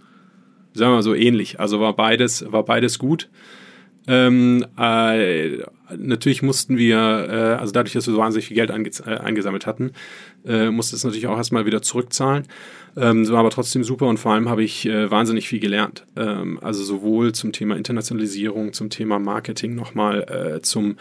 [0.72, 1.60] Sagen wir mal so ähnlich.
[1.60, 3.28] Also war beides, war beides gut.
[4.06, 5.58] Ähm, äh,
[5.96, 9.92] natürlich mussten wir, äh, also dadurch, dass wir so wahnsinnig viel Geld äh, eingesammelt hatten,
[10.46, 12.44] äh, musste es natürlich auch erstmal wieder zurückzahlen.
[12.96, 16.04] Ähm, war aber trotzdem super und vor allem habe ich äh, wahnsinnig viel gelernt.
[16.16, 20.96] Ähm, also sowohl zum Thema Internationalisierung, zum Thema Marketing nochmal, äh, zum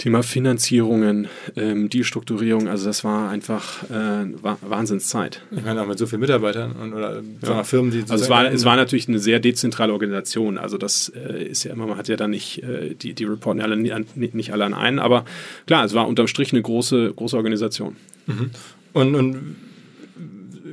[0.00, 4.24] Thema Finanzierungen, ähm, Dealstrukturierung, also das war einfach äh,
[4.62, 5.42] Wahnsinnszeit.
[5.50, 7.62] Ich meine auch mit so vielen Mitarbeitern und, oder ja.
[7.64, 10.56] Firmen, die Also es war, es war natürlich eine sehr dezentrale Organisation.
[10.56, 13.60] Also das äh, ist ja immer, man hat ja dann nicht, äh, die, die reporten
[13.60, 15.26] alle nicht alle an einen, aber
[15.66, 17.96] klar, es war unterm Strich eine große, große Organisation.
[18.26, 18.50] Mhm.
[18.94, 19.56] Und, und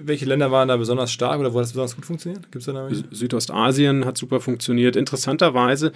[0.08, 2.52] welche Länder waren da besonders stark oder wo hat das besonders gut funktioniert?
[2.52, 4.96] Gibt's da noch Südostasien hat super funktioniert.
[4.96, 5.92] Interessanterweise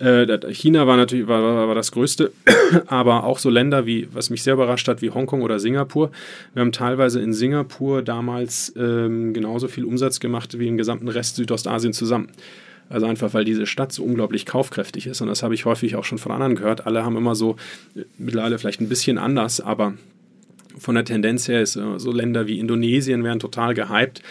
[0.00, 2.32] äh, China war natürlich war, war, das Größte,
[2.86, 6.10] aber auch so Länder wie, was mich sehr überrascht hat, wie Hongkong oder Singapur.
[6.54, 11.36] Wir haben teilweise in Singapur damals ähm, genauso viel Umsatz gemacht wie im gesamten Rest
[11.36, 12.28] Südostasien zusammen.
[12.88, 15.20] Also einfach, weil diese Stadt so unglaublich kaufkräftig ist.
[15.20, 16.86] Und das habe ich häufig auch schon von anderen gehört.
[16.86, 17.56] Alle haben immer so,
[17.94, 19.94] äh, mittlerweile vielleicht ein bisschen anders, aber
[20.80, 24.22] von der Tendenz her ist äh, so Länder wie Indonesien werden total gehypt.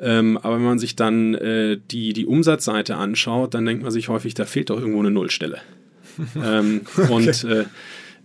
[0.00, 4.08] Ähm, aber wenn man sich dann äh, die, die Umsatzseite anschaut, dann denkt man sich
[4.08, 5.58] häufig, da fehlt doch irgendwo eine Nullstelle.
[6.44, 7.12] ähm, okay.
[7.12, 7.64] Und äh,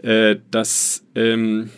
[0.01, 1.69] äh, das, ähm,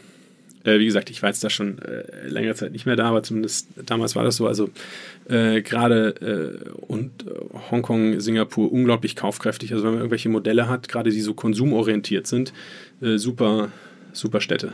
[0.63, 3.23] äh, wie gesagt, ich war jetzt da schon äh, längere Zeit nicht mehr da, aber
[3.23, 4.47] zumindest damals war das so.
[4.47, 4.69] Also
[5.27, 7.11] gerade und
[7.69, 9.71] Hongkong, Singapur unglaublich kaufkräftig.
[9.73, 12.51] Also wenn man irgendwelche Modelle hat, gerade die so konsumorientiert sind,
[12.99, 13.71] super,
[14.11, 14.73] super Städte.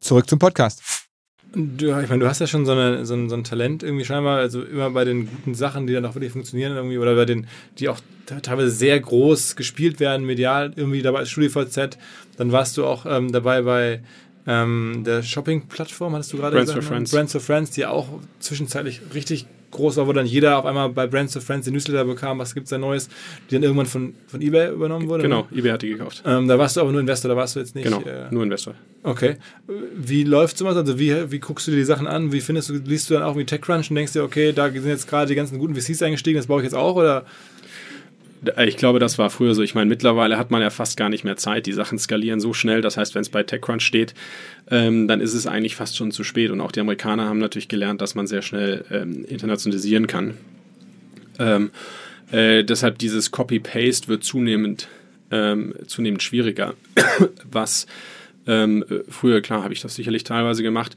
[0.00, 0.82] Zurück zum Podcast.
[1.54, 4.04] Du, ich meine, du hast ja schon so, eine, so, ein, so, ein, Talent irgendwie
[4.04, 7.24] scheinbar, also immer bei den guten Sachen, die dann auch wirklich funktionieren irgendwie oder bei
[7.24, 7.46] den,
[7.78, 11.98] die auch teilweise sehr groß gespielt werden, medial irgendwie dabei als StudiVZ.
[12.36, 14.02] Dann warst du auch ähm, dabei bei
[14.46, 16.74] ähm, der Shopping-Plattform, hattest du gerade gesagt?
[16.74, 16.96] Brands for ne?
[16.96, 17.10] Friends.
[17.12, 18.08] Brands for Friends, die auch
[18.40, 22.04] zwischenzeitlich richtig groß war, wo dann jeder auf einmal bei Brands to Friends den Newsletter
[22.04, 23.08] bekam, was gibt es da Neues,
[23.50, 25.22] die dann irgendwann von, von eBay übernommen wurde?
[25.22, 25.58] Genau, ne?
[25.58, 26.22] eBay hat die gekauft.
[26.26, 27.84] Ähm, da warst du aber nur Investor, da warst du jetzt nicht.
[27.84, 28.74] Genau, äh, nur Investor.
[29.02, 29.36] Okay.
[29.94, 30.76] Wie läuft sowas?
[30.76, 32.32] Also wie, wie guckst du dir die Sachen an?
[32.32, 34.86] Wie findest du, liest du dann auch wie TechCrunch und denkst dir, okay, da sind
[34.86, 37.24] jetzt gerade die ganzen guten VCs eingestiegen, das baue ich jetzt auch oder?
[38.66, 39.62] Ich glaube, das war früher so.
[39.62, 41.66] Ich meine, mittlerweile hat man ja fast gar nicht mehr Zeit.
[41.66, 42.80] Die Sachen skalieren so schnell.
[42.80, 44.14] Das heißt, wenn es bei TechCrunch steht,
[44.70, 46.50] ähm, dann ist es eigentlich fast schon zu spät.
[46.50, 50.34] Und auch die Amerikaner haben natürlich gelernt, dass man sehr schnell ähm, internationalisieren kann.
[51.38, 51.70] Ähm,
[52.30, 54.88] äh, deshalb dieses Copy-Paste wird zunehmend,
[55.30, 56.74] ähm, zunehmend schwieriger.
[57.50, 57.86] Was
[58.46, 60.96] ähm, früher, klar, habe ich das sicherlich teilweise gemacht.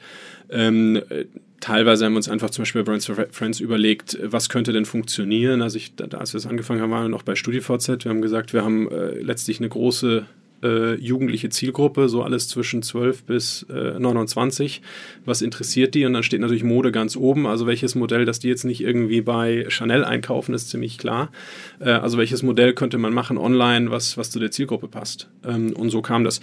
[1.60, 4.86] Teilweise haben wir uns einfach zum Beispiel bei Brands for Friends überlegt, was könnte denn
[4.86, 5.62] funktionieren.
[5.62, 8.06] Also ich, als wir das angefangen haben, waren wir noch bei StudiVZ.
[8.06, 10.26] Wir haben gesagt, wir haben äh, letztlich eine große
[10.64, 14.82] äh, jugendliche Zielgruppe, so alles zwischen 12 bis äh, 29.
[15.26, 16.06] Was interessiert die?
[16.06, 17.48] Und dann steht natürlich Mode ganz oben.
[17.48, 21.32] Also welches Modell, dass die jetzt nicht irgendwie bei Chanel einkaufen, ist ziemlich klar.
[21.80, 25.30] Äh, also welches Modell könnte man machen online, was, was zu der Zielgruppe passt.
[25.46, 26.40] Ähm, und so kam das.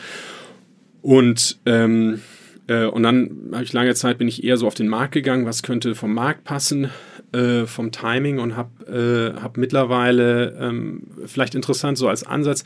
[1.02, 2.20] Und ähm,
[2.66, 5.46] äh, und dann habe ich lange Zeit bin ich eher so auf den Markt gegangen,
[5.46, 6.90] was könnte vom Markt passen,
[7.32, 12.64] äh, vom Timing und habe äh, hab mittlerweile ähm, vielleicht interessant so als Ansatz.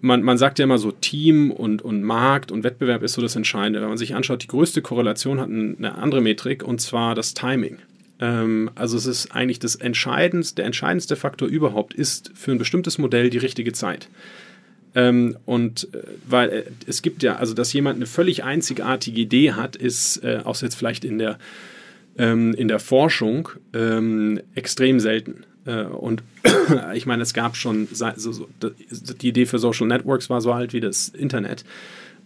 [0.00, 3.34] Man, man sagt ja immer so, Team und, und Markt und Wettbewerb ist so das
[3.34, 3.80] Entscheidende.
[3.80, 7.78] Wenn man sich anschaut, die größte Korrelation hat eine andere Metrik und zwar das Timing
[8.20, 12.98] ähm, also es ist eigentlich das entscheidendste, der entscheidendste Faktor überhaupt ist für ein bestimmtes
[12.98, 14.08] Modell die richtige Zeit.
[14.94, 19.52] Ähm, und äh, weil äh, es gibt ja, also dass jemand eine völlig einzigartige Idee
[19.52, 21.38] hat, ist äh, auch jetzt vielleicht in der,
[22.16, 25.44] ähm, in der Forschung ähm, extrem selten.
[25.66, 26.22] Äh, und
[26.94, 30.72] ich meine, es gab schon, so, so, die Idee für Social Networks war so alt
[30.72, 31.64] wie das Internet.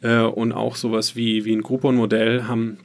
[0.03, 2.79] Äh, und auch sowas wie, wie ein Groupon-Modell haben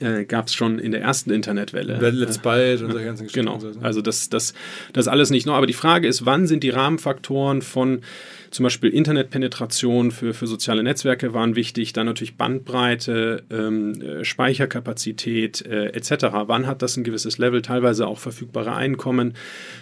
[0.00, 1.98] äh, gab es schon in der ersten Internetwelle.
[2.10, 3.46] Let's Byte und solche ganzen Geschichten.
[3.46, 4.54] Genau, also das, das,
[4.92, 5.56] das alles nicht nur.
[5.56, 8.00] Aber die Frage ist, wann sind die Rahmenfaktoren von
[8.50, 15.64] zum Beispiel Internetpenetration für, für soziale Netzwerke waren wichtig, dann natürlich Bandbreite, ähm, äh, Speicherkapazität
[15.66, 16.26] äh, etc.
[16.46, 19.34] Wann hat das ein gewisses Level, teilweise auch verfügbare Einkommen,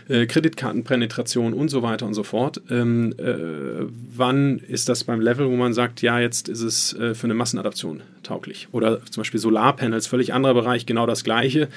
[0.08, 2.60] äh, Kreditkartenpenetration und so weiter und so fort.
[2.70, 7.14] Ähm, äh, wann ist das beim Level, wo man sagt, ja, jetzt ist es äh,
[7.14, 8.68] für eine Massenadaption tauglich?
[8.72, 11.68] Oder zum Beispiel Solarpanels, völlig anderer Bereich, genau das gleiche.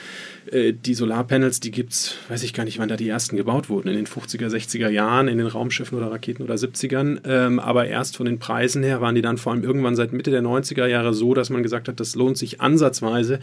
[0.52, 3.70] Äh, die Solarpanels, die gibt es, weiß ich gar nicht, wann da die ersten gebaut
[3.70, 7.60] wurden, in den 50er, 60er Jahren, in den Raumschiffen oder Raketen oder 70 80ern, ähm,
[7.60, 10.42] aber erst von den Preisen her waren die dann vor allem irgendwann seit Mitte der
[10.42, 13.40] 90er Jahre so, dass man gesagt hat, das lohnt sich ansatzweise,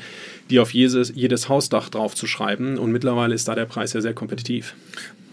[0.50, 2.78] die auf jedes, jedes Hausdach draufzuschreiben.
[2.78, 4.74] Und mittlerweile ist da der Preis ja sehr kompetitiv.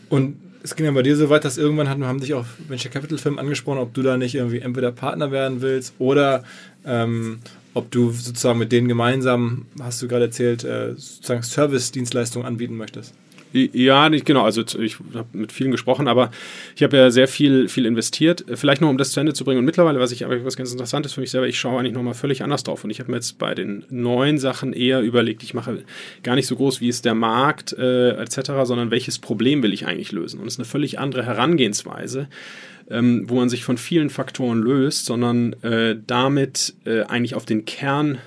[0.10, 2.92] Und es ging ja bei dir so weit, dass irgendwann haben, haben dich auch Venture
[2.92, 6.44] Capital Firmen angesprochen, ob du da nicht irgendwie entweder Partner werden willst oder
[6.86, 7.40] ähm,
[7.76, 13.14] ob du sozusagen mit denen gemeinsam, hast du gerade erzählt, äh, sozusagen Service-Dienstleistungen anbieten möchtest.
[13.56, 14.44] Ja, nicht genau.
[14.44, 16.30] Also ich habe mit vielen gesprochen, aber
[16.76, 18.44] ich habe ja sehr viel, viel investiert.
[18.54, 19.60] Vielleicht noch, um das zu Ende zu bringen.
[19.60, 22.16] Und mittlerweile, was ich aber was ganz Interessantes für mich selber, ich schaue eigentlich nochmal
[22.16, 22.84] völlig anders drauf.
[22.84, 25.86] Und ich habe mir jetzt bei den neuen Sachen eher überlegt, ich mache
[26.22, 29.88] gar nicht so groß, wie ist der Markt äh, etc., sondern welches Problem will ich
[29.88, 30.42] eigentlich lösen.
[30.42, 32.28] Und es ist eine völlig andere Herangehensweise.
[32.88, 37.66] Ähm, wo man sich von vielen Faktoren löst, sondern äh, damit äh, eigentlich auf den
[37.66, 38.20] Kern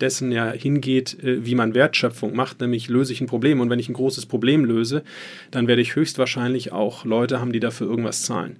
[0.00, 3.60] dessen ja hingeht, äh, wie man Wertschöpfung macht, nämlich löse ich ein Problem.
[3.60, 5.02] Und wenn ich ein großes Problem löse,
[5.50, 8.56] dann werde ich höchstwahrscheinlich auch Leute haben, die dafür irgendwas zahlen.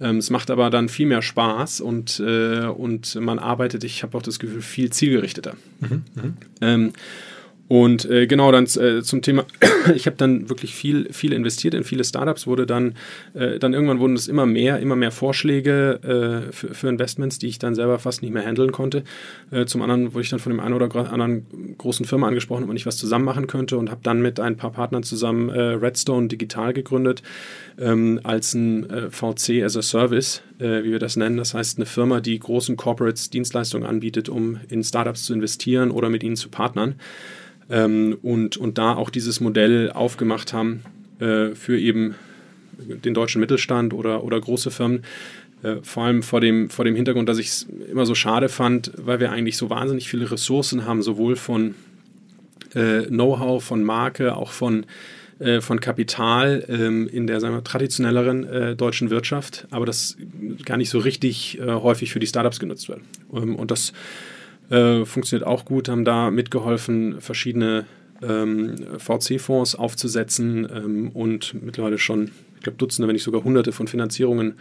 [0.00, 4.16] Ähm, es macht aber dann viel mehr Spaß und, äh, und man arbeitet, ich habe
[4.16, 5.56] auch das Gefühl, viel zielgerichteter.
[5.80, 6.22] Mhm, mh.
[6.60, 6.92] ähm,
[7.68, 9.44] und äh, genau dann äh, zum Thema,
[9.94, 12.94] ich habe dann wirklich viel, viel investiert in viele Startups, wurde dann,
[13.34, 16.00] äh, dann irgendwann wurden es immer mehr, immer mehr Vorschläge
[16.48, 19.02] äh, für, für, Investments, die ich dann selber fast nicht mehr handeln konnte.
[19.50, 22.68] Äh, zum anderen wurde ich dann von dem einen oder anderen großen Firma angesprochen, ob
[22.68, 25.60] man nicht was zusammen machen könnte und habe dann mit ein paar Partnern zusammen äh,
[25.60, 27.22] Redstone Digital gegründet
[27.78, 31.36] ähm, als ein VC as a Service, wie wir das nennen.
[31.36, 36.08] Das heißt eine Firma, die großen Corporates Dienstleistungen anbietet, um in Startups zu investieren oder
[36.08, 36.94] mit ihnen zu partnern
[37.70, 40.82] ähm, und, und da auch dieses Modell aufgemacht haben
[41.18, 42.14] äh, für eben
[42.78, 45.02] den deutschen Mittelstand oder, oder große Firmen.
[45.62, 48.92] Äh, vor allem vor dem, vor dem Hintergrund, dass ich es immer so schade fand,
[48.96, 51.74] weil wir eigentlich so wahnsinnig viele Ressourcen haben, sowohl von
[52.74, 54.84] äh, Know-how, von Marke, auch von,
[55.38, 60.16] äh, von Kapital ähm, in der wir, traditionelleren äh, deutschen Wirtschaft, aber das
[60.64, 63.00] gar nicht so richtig äh, häufig für die Startups genutzt wird.
[63.32, 63.92] Ähm, und das
[64.70, 67.86] äh, funktioniert auch gut, haben da mitgeholfen, verschiedene
[68.22, 73.88] ähm, VC-Fonds aufzusetzen ähm, und mittlerweile schon, ich glaube, Dutzende, wenn nicht sogar Hunderte von
[73.88, 74.54] Finanzierungen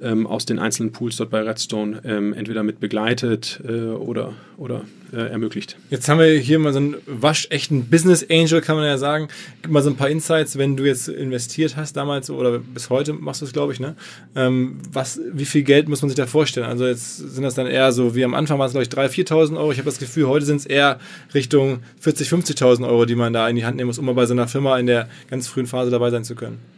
[0.00, 4.84] ähm, aus den einzelnen Pools dort bei Redstone ähm, entweder mit begleitet äh, oder, oder
[5.12, 5.76] äh, ermöglicht.
[5.90, 9.28] Jetzt haben wir hier mal so einen waschechten Business Angel, kann man ja sagen.
[9.62, 13.12] Gib mal so ein paar Insights, wenn du jetzt investiert hast damals oder bis heute
[13.12, 13.96] machst du es, glaube ich, ne?
[14.36, 16.66] Ähm, was, wie viel Geld muss man sich da vorstellen?
[16.66, 19.28] Also jetzt sind das dann eher so, wie am Anfang waren es, glaube ich, 3.000,
[19.28, 19.72] 4.000 Euro.
[19.72, 20.98] Ich habe das Gefühl, heute sind es eher
[21.34, 24.26] Richtung 40.000, 50.000 Euro, die man da in die Hand nehmen muss, um mal bei
[24.26, 26.77] so einer Firma in der ganz frühen Phase dabei sein zu können.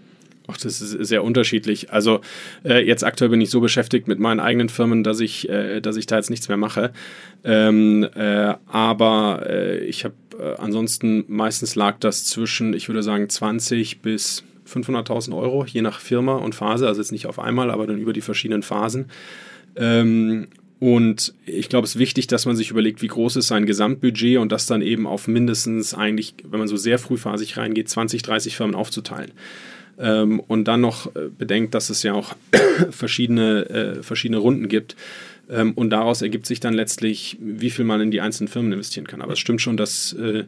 [0.51, 1.93] Ach, das ist sehr unterschiedlich.
[1.93, 2.21] Also
[2.65, 5.97] äh, jetzt aktuell bin ich so beschäftigt mit meinen eigenen Firmen, dass ich, äh, dass
[5.97, 6.93] ich da jetzt nichts mehr mache.
[7.45, 13.29] Ähm, äh, aber äh, ich habe äh, ansonsten meistens lag das zwischen, ich würde sagen,
[13.29, 16.87] 20 bis 500.000 Euro, je nach Firma und Phase.
[16.87, 19.07] Also jetzt nicht auf einmal, aber dann über die verschiedenen Phasen.
[19.77, 23.67] Ähm, und ich glaube, es ist wichtig, dass man sich überlegt, wie groß ist sein
[23.67, 28.23] Gesamtbudget und das dann eben auf mindestens eigentlich, wenn man so sehr frühphasig reingeht, 20,
[28.23, 29.33] 30 Firmen aufzuteilen
[30.01, 32.35] ähm, und dann noch äh, bedenkt, dass es ja auch
[32.91, 34.97] verschiedene, äh, verschiedene Runden gibt.
[35.51, 39.07] Ähm, und daraus ergibt sich dann letztlich, wie viel man in die einzelnen Firmen investieren
[39.07, 39.21] kann.
[39.21, 40.45] Aber es stimmt schon, dass, äh,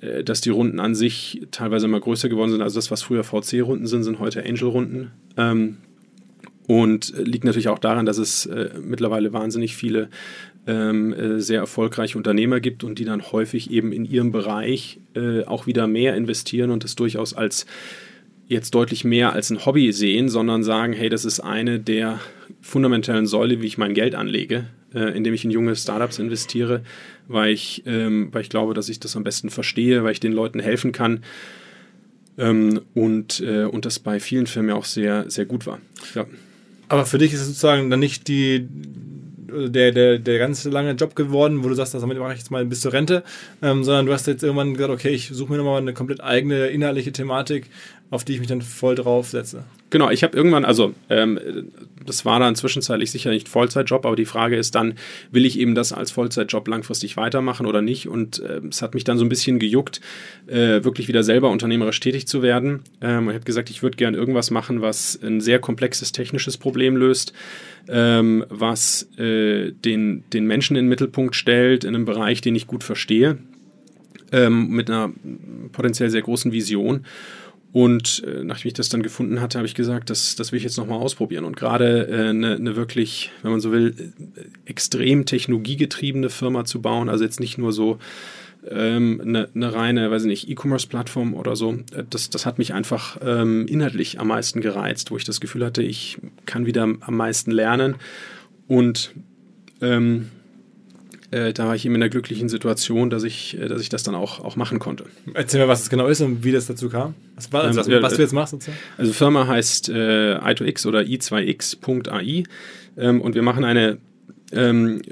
[0.00, 2.62] äh dass die Runden an sich teilweise immer größer geworden sind.
[2.62, 5.10] Also das, was früher VC-Runden sind, sind heute Angel-Runden.
[5.36, 5.76] Ähm,
[6.66, 10.08] und liegt natürlich auch daran, dass es äh, mittlerweile wahnsinnig viele
[10.66, 15.44] ähm, äh, sehr erfolgreiche Unternehmer gibt und die dann häufig eben in ihrem Bereich äh,
[15.44, 17.66] auch wieder mehr investieren und das durchaus als
[18.48, 22.20] jetzt deutlich mehr als ein Hobby sehen, sondern sagen, hey, das ist eine der
[22.60, 26.82] fundamentalen Säule, wie ich mein Geld anlege, äh, indem ich in junge Startups investiere,
[27.28, 30.32] weil ich, ähm, weil ich glaube, dass ich das am besten verstehe, weil ich den
[30.32, 31.24] Leuten helfen kann.
[32.38, 35.80] Ähm, und, äh, und das bei vielen Firmen ja auch sehr, sehr gut war.
[36.14, 36.26] Ja.
[36.88, 38.68] Aber für dich ist es sozusagen dann nicht die,
[39.48, 42.64] der, der, der ganz lange Job geworden, wo du sagst, damit mache ich jetzt mal
[42.64, 43.22] bis zur Rente,
[43.62, 46.66] ähm, sondern du hast jetzt irgendwann gesagt, okay, ich suche mir nochmal eine komplett eigene
[46.68, 47.70] inhaltliche Thematik,
[48.10, 49.64] auf die ich mich dann voll drauf setze.
[49.90, 51.38] Genau, ich habe irgendwann, also ähm,
[52.04, 54.94] das war dann zwischenzeitlich sicher nicht Vollzeitjob, aber die Frage ist dann,
[55.30, 58.08] will ich eben das als Vollzeitjob langfristig weitermachen oder nicht?
[58.08, 60.00] Und äh, es hat mich dann so ein bisschen gejuckt,
[60.48, 62.82] äh, wirklich wieder selber unternehmerisch tätig zu werden.
[63.00, 66.96] Ähm, ich habe gesagt, ich würde gerne irgendwas machen, was ein sehr komplexes technisches Problem
[66.96, 67.32] löst,
[67.88, 72.66] ähm, was äh, den, den Menschen in den Mittelpunkt stellt, in einem Bereich, den ich
[72.66, 73.38] gut verstehe,
[74.32, 75.12] ähm, mit einer
[75.70, 77.04] potenziell sehr großen Vision.
[77.72, 80.64] Und äh, nachdem ich das dann gefunden hatte, habe ich gesagt, das, das will ich
[80.64, 81.44] jetzt nochmal ausprobieren.
[81.44, 86.80] Und gerade eine äh, ne wirklich, wenn man so will, äh, extrem technologiegetriebene Firma zu
[86.80, 87.98] bauen, also jetzt nicht nur so
[88.68, 92.72] ähm, eine, eine reine, weiß ich nicht, E-Commerce-Plattform oder so, äh, das, das hat mich
[92.72, 97.16] einfach ähm, inhaltlich am meisten gereizt, wo ich das Gefühl hatte, ich kann wieder am
[97.16, 97.96] meisten lernen.
[98.68, 99.12] Und
[99.80, 100.30] ähm,
[101.36, 104.02] äh, da war ich eben in der glücklichen Situation, dass ich, äh, dass ich das
[104.02, 105.04] dann auch, auch machen konnte.
[105.34, 107.14] Erzähl mir, was das genau ist und wie das dazu kam.
[107.34, 108.78] Was, war, also, ähm, was, du jetzt machst sozusagen?
[108.96, 112.44] Also Firma heißt äh, i2x oder i2x.ai
[112.96, 113.98] ähm, und wir machen eine
[114.52, 115.02] ähm,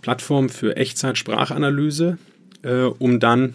[0.00, 2.18] Plattform für Echtzeit-Sprachanalyse,
[2.62, 3.54] äh, um dann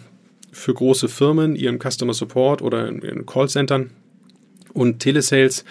[0.52, 3.90] für große Firmen, ihrem Customer Support oder in, in Callcentern
[4.74, 5.64] und Telesales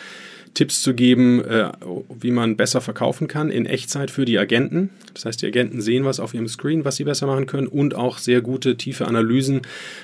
[0.53, 1.71] Tipps zu geben, äh,
[2.19, 4.89] wie man besser verkaufen kann in Echtzeit für die Agenten.
[5.13, 7.95] Das heißt, die Agenten sehen was auf ihrem Screen, was sie besser machen können und
[7.95, 9.61] auch sehr gute, tiefe Analysen,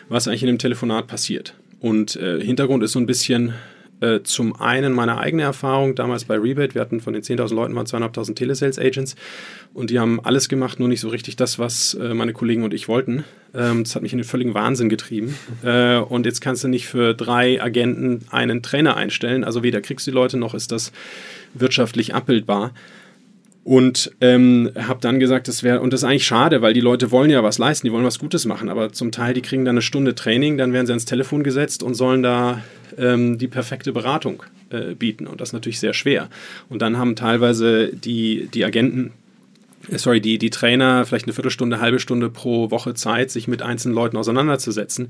[0.10, 1.54] was eigentlich in dem Telefonat passiert.
[1.80, 3.54] Und äh, Hintergrund ist so ein bisschen
[4.00, 6.76] äh, zum einen meine eigene Erfahrung damals bei Rebate.
[6.76, 9.16] Wir hatten von den 10.000 Leuten waren 2.500 Telesales Agents
[9.74, 12.74] und die haben alles gemacht, nur nicht so richtig das, was äh, meine Kollegen und
[12.74, 13.24] ich wollten.
[13.56, 15.36] Ähm, das hat mich in den völligen Wahnsinn getrieben.
[15.64, 19.44] Äh, und jetzt kannst du nicht für drei Agenten einen Trainer einstellen.
[19.44, 20.92] Also weder kriegst du die Leute noch ist das
[21.56, 22.74] wirtschaftlich abbildbar.
[23.68, 27.12] Und ähm, habe dann gesagt, das wäre, und das ist eigentlich schade, weil die Leute
[27.12, 29.74] wollen ja was leisten, die wollen was Gutes machen, aber zum Teil, die kriegen dann
[29.74, 32.64] eine Stunde Training, dann werden sie ans Telefon gesetzt und sollen da
[32.98, 35.28] ähm, die perfekte Beratung äh, bieten.
[35.28, 36.30] Und das ist natürlich sehr schwer.
[36.70, 39.12] Und dann haben teilweise die, die Agenten,
[39.92, 43.62] äh, sorry, die, die Trainer vielleicht eine Viertelstunde, halbe Stunde pro Woche Zeit, sich mit
[43.62, 45.10] einzelnen Leuten auseinanderzusetzen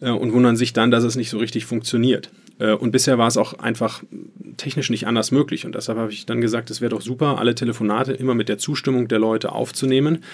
[0.00, 2.28] äh, und wundern sich dann, dass es nicht so richtig funktioniert.
[2.58, 4.02] Äh, und bisher war es auch einfach
[4.56, 5.64] technisch nicht anders möglich.
[5.64, 8.58] Und deshalb habe ich dann gesagt, es wäre doch super, alle Telefonate immer mit der
[8.58, 10.24] Zustimmung der Leute aufzunehmen,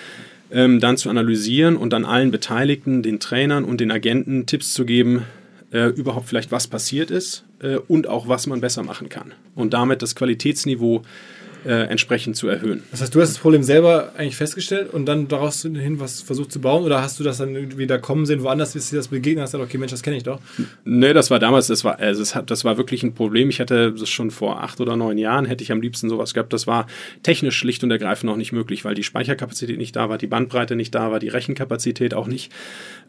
[0.51, 4.85] ähm, dann zu analysieren und dann allen Beteiligten, den Trainern und den Agenten Tipps zu
[4.85, 5.23] geben,
[5.73, 9.35] äh, überhaupt vielleicht was passiert ist äh, und auch was man besser machen kann.
[9.55, 11.03] Und damit das Qualitätsniveau äh,
[11.65, 12.83] entsprechend zu erhöhen.
[12.91, 16.53] Das heißt, du hast das Problem selber eigentlich festgestellt und dann daraus hin was versucht
[16.53, 19.09] zu bauen oder hast du das dann irgendwie da kommen sehen, woanders ist dir das
[19.09, 20.41] begegnet hast, gesagt, okay, Mensch, das kenne ich doch?
[20.85, 23.49] Nee, das war damals, das war, also hat, das war wirklich ein Problem.
[23.49, 26.53] Ich hatte das schon vor acht oder neun Jahren, hätte ich am liebsten sowas gehabt.
[26.53, 26.87] Das war
[27.23, 30.77] technisch schlicht und ergreifend noch nicht möglich, weil die Speicherkapazität nicht da war, die Bandbreite
[30.77, 32.53] nicht da war, die Rechenkapazität auch nicht.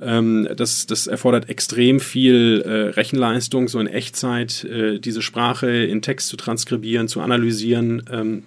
[0.01, 6.01] Ähm, das, das erfordert extrem viel äh, Rechenleistung, so in Echtzeit, äh, diese Sprache in
[6.01, 8.03] Text zu transkribieren, zu analysieren.
[8.11, 8.43] Ähm,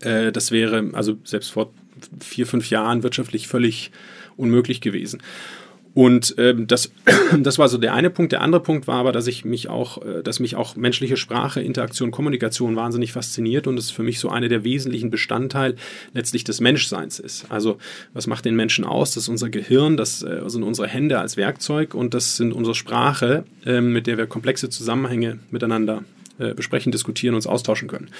[0.00, 1.72] äh, das wäre also selbst vor
[2.20, 3.90] vier, fünf Jahren wirtschaftlich völlig
[4.36, 5.22] unmöglich gewesen.
[5.92, 6.92] Und ähm, das,
[7.40, 8.32] das war so der eine Punkt.
[8.32, 11.60] Der andere Punkt war aber, dass ich mich auch, äh, dass mich auch menschliche Sprache,
[11.60, 15.74] Interaktion, Kommunikation wahnsinnig fasziniert und es für mich so eine der wesentlichen Bestandteil
[16.14, 17.46] letztlich des Menschseins ist.
[17.50, 17.78] Also
[18.12, 19.14] was macht den Menschen aus?
[19.14, 22.74] Das ist unser Gehirn, das äh, sind unsere Hände als Werkzeug und das sind unsere
[22.74, 26.04] Sprache, äh, mit der wir komplexe Zusammenhänge miteinander
[26.38, 28.10] äh, besprechen, diskutieren, uns austauschen können.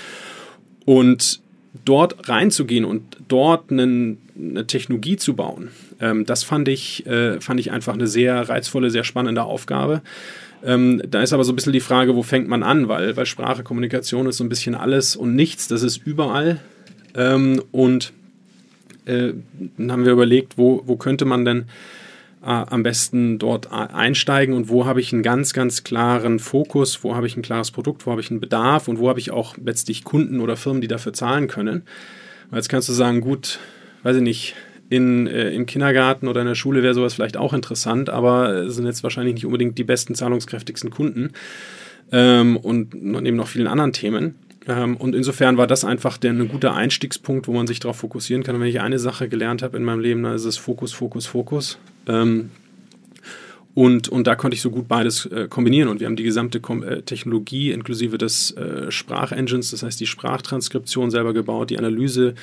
[0.87, 1.41] Und
[1.85, 5.69] dort reinzugehen und dort einen, eine Technologie zu bauen,
[6.01, 10.03] ähm, das fand ich, äh, fand ich einfach eine sehr reizvolle, sehr spannende Aufgabe.
[10.63, 13.27] Ähm, da ist aber so ein bisschen die Frage, wo fängt man an, weil, weil
[13.27, 16.61] Sprache, Kommunikation ist so ein bisschen alles und nichts, das ist überall.
[17.15, 18.13] Ähm, und
[19.07, 19.33] äh,
[19.77, 21.65] dann haben wir überlegt, wo, wo könnte man denn
[22.43, 27.15] äh, am besten dort einsteigen und wo habe ich einen ganz, ganz klaren Fokus, wo
[27.15, 29.57] habe ich ein klares Produkt, wo habe ich einen Bedarf und wo habe ich auch
[29.63, 31.83] letztlich Kunden oder Firmen, die dafür zahlen können.
[32.51, 33.59] Weil jetzt kannst du sagen, gut,
[34.03, 34.55] weiß ich nicht,
[34.89, 38.75] in, äh, im Kindergarten oder in der Schule wäre sowas vielleicht auch interessant, aber es
[38.75, 41.31] sind jetzt wahrscheinlich nicht unbedingt die besten, zahlungskräftigsten Kunden
[42.11, 44.35] ähm, und neben noch vielen anderen Themen.
[44.67, 48.43] Ähm, und insofern war das einfach der, ein guter Einstiegspunkt, wo man sich darauf fokussieren
[48.43, 48.57] kann.
[48.57, 51.27] Und wenn ich eine Sache gelernt habe in meinem Leben, dann ist es Fokus, Fokus,
[51.27, 51.79] Fokus.
[52.07, 52.51] Ähm,
[53.75, 55.89] und, und da konnte ich so gut beides äh, kombinieren.
[55.89, 60.07] Und wir haben die gesamte Kom äh, Technologie inklusive des äh, Sprachengines, das heißt die
[60.07, 62.35] Sprachtranskription selber gebaut, die Analyse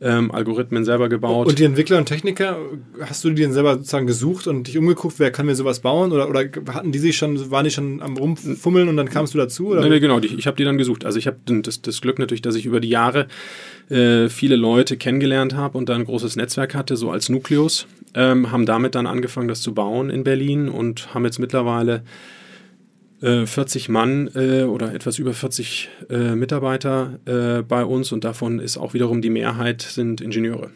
[0.00, 1.48] ähm, Algorithmen selber gebaut.
[1.48, 2.58] Und die Entwickler und Techniker,
[3.00, 6.12] hast du die denn selber sozusagen gesucht und dich umgeguckt, wer kann mir sowas bauen?
[6.12, 9.38] Oder, oder hatten die sich schon, waren die schon am Rumfummeln und dann kamst du
[9.38, 9.68] dazu?
[9.68, 9.80] Oder?
[9.80, 11.04] Nee, nee, genau, ich habe die dann gesucht.
[11.04, 13.26] Also ich habe das, das Glück natürlich, dass ich über die Jahre
[13.90, 17.86] äh, viele Leute kennengelernt habe und dann ein großes Netzwerk hatte, so als Nukleus.
[18.14, 22.02] Ähm, haben damit dann angefangen, das zu bauen in Berlin und haben jetzt mittlerweile
[23.20, 28.60] 40 äh, Mann äh, oder etwas über 40 äh, Mitarbeiter äh, bei uns und davon
[28.60, 30.70] ist auch wiederum die Mehrheit sind Ingenieure.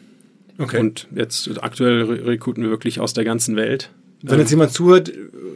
[0.57, 0.79] Okay.
[0.79, 3.91] Und jetzt aktuell rekruten wir wirklich aus der ganzen Welt.
[4.25, 5.11] Wenn jetzt jemand zuhört,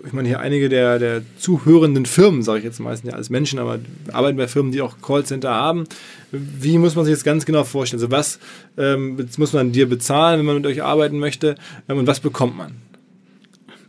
[0.05, 3.59] ich meine hier einige der, der zuhörenden Firmen, sage ich jetzt meistens ja als Menschen,
[3.59, 3.79] aber
[4.11, 5.85] arbeiten bei Firmen, die auch Callcenter haben.
[6.31, 8.01] Wie muss man sich das ganz genau vorstellen?
[8.01, 8.39] Also was
[8.77, 11.55] ähm, muss man dir bezahlen, wenn man mit euch arbeiten möchte
[11.87, 12.73] ähm, und was bekommt man?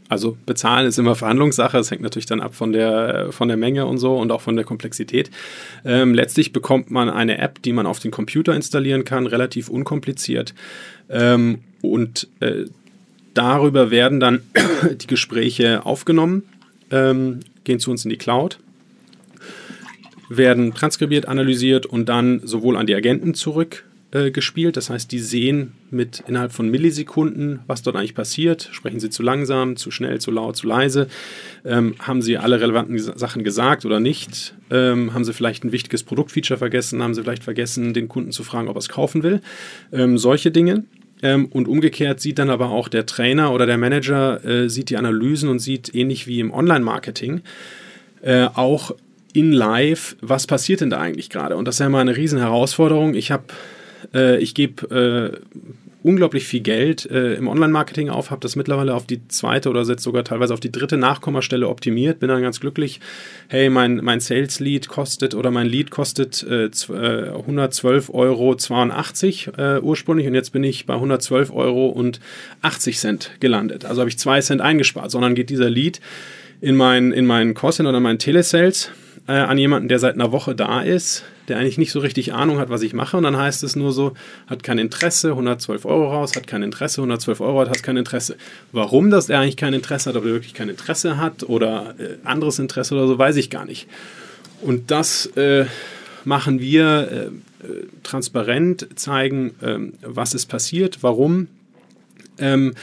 [0.09, 1.76] Also bezahlen ist immer Verhandlungssache.
[1.76, 4.57] Es hängt natürlich dann ab von der, von der Menge und so und auch von
[4.57, 5.31] der Komplexität.
[5.85, 10.55] Ähm, letztlich bekommt man eine App, die man auf den Computer installieren kann, relativ unkompliziert.
[11.11, 12.64] Ähm, und äh,
[13.39, 14.43] darüber werden dann
[15.01, 16.43] die Gespräche aufgenommen,
[16.91, 18.59] ähm, gehen zu uns in die Cloud,
[20.28, 24.30] werden transkribiert, analysiert und dann sowohl an die Agenten zurück äh.
[24.72, 28.68] Das heißt, die sehen mit innerhalb von Millisekunden, was dort eigentlich passiert.
[28.72, 31.09] Sprechen sie zu langsam, zu schnell, zu laut, zu leise?
[31.64, 34.55] Ähm, haben sie alle relevanten Sachen gesagt oder nicht?
[34.70, 37.03] Ähm, haben sie vielleicht ein wichtiges Produktfeature vergessen?
[37.03, 39.41] Haben sie vielleicht vergessen, den Kunden zu fragen, ob er es kaufen will?
[39.93, 40.84] Ähm, solche Dinge.
[41.23, 44.97] Ähm, und umgekehrt sieht dann aber auch der Trainer oder der Manager, äh, sieht die
[44.97, 47.43] Analysen und sieht ähnlich wie im Online-Marketing
[48.23, 48.93] äh, auch
[49.33, 51.57] in live, was passiert denn da eigentlich gerade?
[51.57, 53.14] Und das ist ja immer eine riesen Herausforderung.
[53.14, 53.45] Ich habe
[54.14, 55.59] äh, ich gebe äh,
[56.09, 60.02] unglaublich viel Geld äh, im Online-Marketing auf, habe das mittlerweile auf die zweite oder jetzt
[60.02, 63.00] sogar teilweise auf die dritte Nachkommastelle optimiert, bin dann ganz glücklich.
[63.48, 70.26] Hey, mein, mein Sales-Lead kostet oder mein Lead kostet äh, 112,82 äh, Euro äh, ursprünglich
[70.26, 72.20] und jetzt bin ich bei 112 Euro und
[72.62, 73.84] 80 Cent gelandet.
[73.84, 76.00] Also habe ich zwei Cent eingespart, sondern geht dieser Lead
[76.62, 78.90] in meinen in meinen Call oder meinen Telesales
[79.29, 82.59] äh, an jemanden, der seit einer Woche da ist, der eigentlich nicht so richtig Ahnung
[82.59, 83.16] hat, was ich mache.
[83.18, 84.14] Und dann heißt es nur so,
[84.47, 88.37] hat kein Interesse, 112 Euro raus, hat kein Interesse, 112 Euro hat, hat kein Interesse.
[88.72, 92.16] Warum das er eigentlich kein Interesse hat, ob er wirklich kein Interesse hat oder äh,
[92.24, 93.87] anderes Interesse oder so, weiß ich gar nicht.
[94.62, 95.66] Und das äh,
[96.24, 101.49] machen wir äh, äh transparent, zeigen, ähm, was ist passiert, warum.
[102.39, 102.74] Ähm,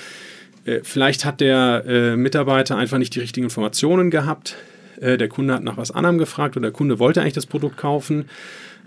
[0.66, 4.56] äh, vielleicht hat der Mitarbeiter einfach nicht die richtigen Informationen gehabt.
[5.00, 7.78] Äh, der Kunde hat nach was anderem gefragt oder der Kunde wollte eigentlich das Produkt
[7.78, 8.26] kaufen.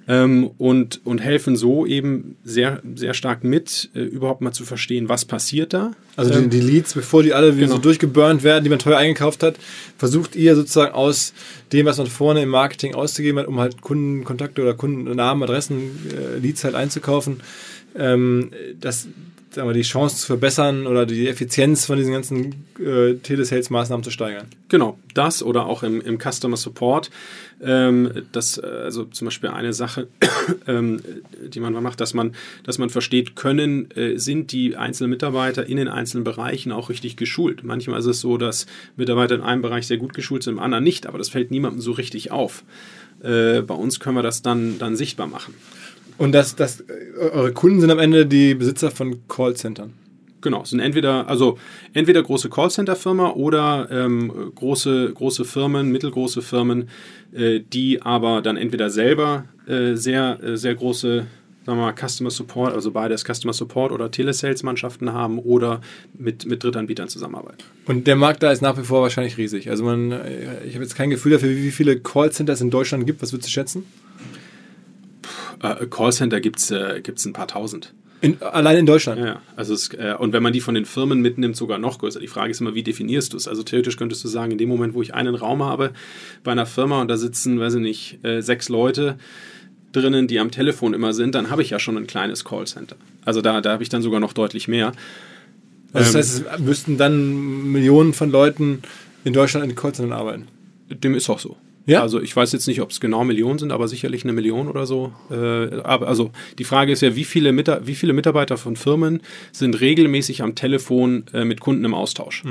[0.09, 5.11] ähm, und, und helfen so eben sehr, sehr stark mit, äh, überhaupt mal zu verstehen,
[5.11, 5.93] was passiert da.
[6.17, 7.77] Also die, Ähm, die Leads, bevor die alle wieder genau.
[7.77, 9.57] so durchgeburnt werden, die man teuer eingekauft hat,
[9.99, 11.35] versucht ihr sozusagen aus
[11.73, 15.77] dem, was man vorne im Marketing ausgegeben hat, um halt Kundenkontakte oder Kundennamen, Adressen,
[16.11, 17.43] äh, Leads halt einzukaufen,
[17.95, 18.51] ähm,
[18.81, 19.09] das,
[19.67, 24.47] wir, die Chance zu verbessern oder die Effizienz von diesen ganzen äh, Telesales-Maßnahmen zu steigern.
[24.69, 27.11] Genau, das oder auch im, im Customer Support.
[27.61, 30.09] Ähm, das, äh, also zum Beispiel eine Sache,
[30.67, 31.01] ähm,
[31.43, 32.35] die man mal macht, dass man,
[32.65, 37.17] dass man versteht, können, äh, sind die einzelnen Mitarbeiter in den einzelnen Bereichen auch richtig
[37.17, 37.65] geschult.
[37.65, 40.85] Manchmal ist es so, dass Mitarbeiter in einem Bereich sehr gut geschult sind, im anderen
[40.85, 42.65] nicht, aber das fällt niemandem so richtig auf.
[43.23, 45.55] Äh, bei uns können wir das dann, dann sichtbar machen.
[46.19, 46.85] Und das, das, äh,
[47.33, 49.95] eure Kunden sind am Ende die Besitzer von Callcentern.
[50.41, 51.59] Genau, sind entweder, also
[51.95, 56.89] entweder große Callcenter-Firma oder ähm, große, große Firmen, mittelgroße Firmen,
[57.33, 61.27] äh, die aber dann entweder selber äh, sehr, äh, sehr große
[61.69, 65.83] sagen wir mal, Customer Support, also beides Customer Support oder Telesales-Mannschaften haben oder
[66.17, 67.59] mit, mit Drittanbietern zusammenarbeiten.
[67.85, 69.69] Und der Markt da ist nach wie vor wahrscheinlich riesig.
[69.69, 73.05] Also man, äh, ich habe jetzt kein Gefühl dafür, wie viele Callcenter es in Deutschland
[73.07, 73.21] gibt.
[73.21, 73.85] Was würdest du schätzen?
[75.63, 77.95] Äh, Callcenter gibt es äh, gibt's ein paar tausend.
[78.21, 79.21] In, allein in Deutschland.
[79.21, 79.43] Ja, ja.
[79.55, 82.19] Also es, äh, und wenn man die von den Firmen mitnimmt, sogar noch größer.
[82.19, 83.47] Die Frage ist immer, wie definierst du es?
[83.47, 85.93] Also theoretisch könntest du sagen, in dem Moment, wo ich einen Raum habe
[86.43, 89.19] bei einer Firma und da sitzen, weiß ich nicht, äh, sechs Leute
[89.93, 92.97] drinnen, die am Telefon immer sind, dann habe ich ja schon ein kleines Callcenter.
[93.25, 94.93] Also da, da habe ich dann sogar noch deutlich mehr.
[95.93, 98.83] Also das Ähm, heißt, es müssten dann Millionen von Leuten
[99.25, 100.49] in Deutschland in Callcentern arbeiten.
[100.91, 101.57] Dem ist auch so.
[101.89, 102.03] Ja?
[102.03, 104.87] Also ich weiß jetzt nicht, ob es genau Millionen sind, aber sicherlich eine Million oder
[104.87, 105.13] so.
[105.31, 109.23] Äh, aber also die Frage ist ja, wie viele, Mita wie viele Mitarbeiter von Firmen
[109.53, 112.43] sind regelmäßig am Telefon äh, mit Kunden im Austausch?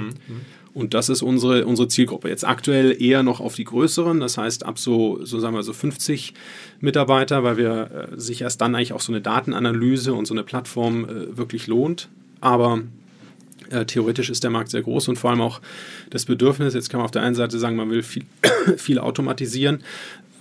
[0.74, 2.30] Und das ist unsere, unsere Zielgruppe.
[2.30, 5.74] Jetzt aktuell eher noch auf die größeren, das heißt ab so, so sagen wir so
[5.74, 6.34] 50
[6.80, 10.44] Mitarbeiter, weil wir äh, sich erst dann eigentlich auch so eine Datenanalyse und so eine
[10.44, 12.10] Plattform äh, wirklich lohnt.
[12.42, 12.82] Aber
[13.72, 15.62] äh, theoretisch ist der Markt sehr groß und vor allem auch
[16.10, 18.26] das Bedürfnis, jetzt kann man auf der einen Seite sagen, man will viel,
[18.78, 19.84] viel automatisieren.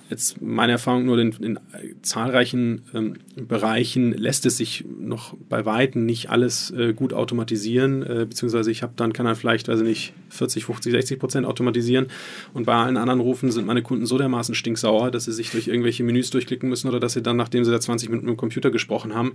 [0.08, 1.58] Jetzt meine Erfahrung nur in, in
[2.02, 8.24] zahlreichen ähm, Bereichen lässt es sich noch bei Weitem nicht alles äh, gut automatisieren, äh,
[8.28, 12.06] beziehungsweise ich habe dann kann dann vielleicht, weiß ich nicht, 40, 50, 60 Prozent automatisieren.
[12.54, 15.66] Und bei allen anderen Rufen sind meine Kunden so dermaßen stinksauer, dass sie sich durch
[15.66, 18.38] irgendwelche Menüs durchklicken müssen oder dass sie dann, nachdem sie da 20 Minuten mit dem
[18.38, 19.32] Computer gesprochen haben,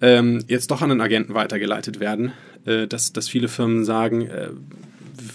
[0.00, 2.32] ähm, jetzt doch an einen Agenten weitergeleitet werden,
[2.64, 4.48] äh, dass, dass viele Firmen sagen, äh,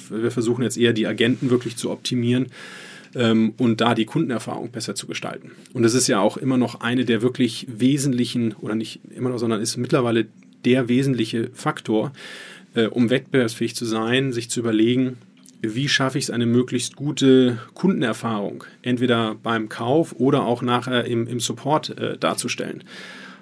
[0.10, 2.48] wir versuchen jetzt eher die Agenten wirklich zu optimieren
[3.16, 5.51] ähm, und da die Kundenerfahrung besser zu gestalten.
[5.74, 9.38] Und das ist ja auch immer noch eine der wirklich wesentlichen, oder nicht immer noch,
[9.38, 10.28] sondern ist mittlerweile
[10.66, 12.14] der wesentliche Faktor,
[12.76, 15.18] äh, um wettbewerbsfähig zu sein, sich zu überlegen,
[15.61, 21.28] wie schaffe ich es, eine möglichst gute Kundenerfahrung, entweder beim Kauf oder auch nachher im,
[21.28, 22.84] im Support äh, darzustellen.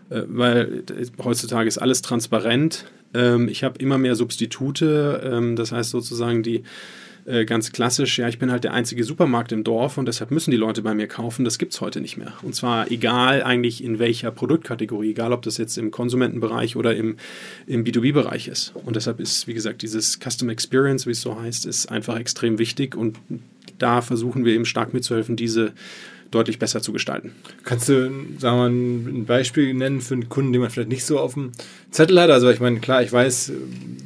[0.09, 2.85] Äh, weil äh, heutzutage ist alles transparent.
[3.13, 6.63] Ähm, ich habe immer mehr Substitute, ähm, das heißt sozusagen die
[7.25, 10.51] äh, ganz klassisch, ja, ich bin halt der einzige Supermarkt im Dorf und deshalb müssen
[10.51, 11.45] die Leute bei mir kaufen.
[11.45, 12.33] Das gibt es heute nicht mehr.
[12.41, 17.17] Und zwar egal eigentlich in welcher Produktkategorie, egal ob das jetzt im Konsumentenbereich oder im,
[17.67, 18.73] im B2B-Bereich ist.
[18.75, 22.57] Und deshalb ist, wie gesagt, dieses Custom Experience, wie es so heißt, ist einfach extrem
[22.59, 23.17] wichtig und
[23.77, 25.73] da versuchen wir eben stark mitzuhelfen, diese
[26.31, 27.33] deutlich besser zu gestalten.
[27.63, 28.09] Kannst du,
[28.39, 31.33] sagen wir mal, ein Beispiel nennen für einen Kunden, den man vielleicht nicht so auf
[31.33, 31.51] dem
[31.91, 32.29] Zettel hat?
[32.29, 33.51] Also ich meine, klar, ich weiß,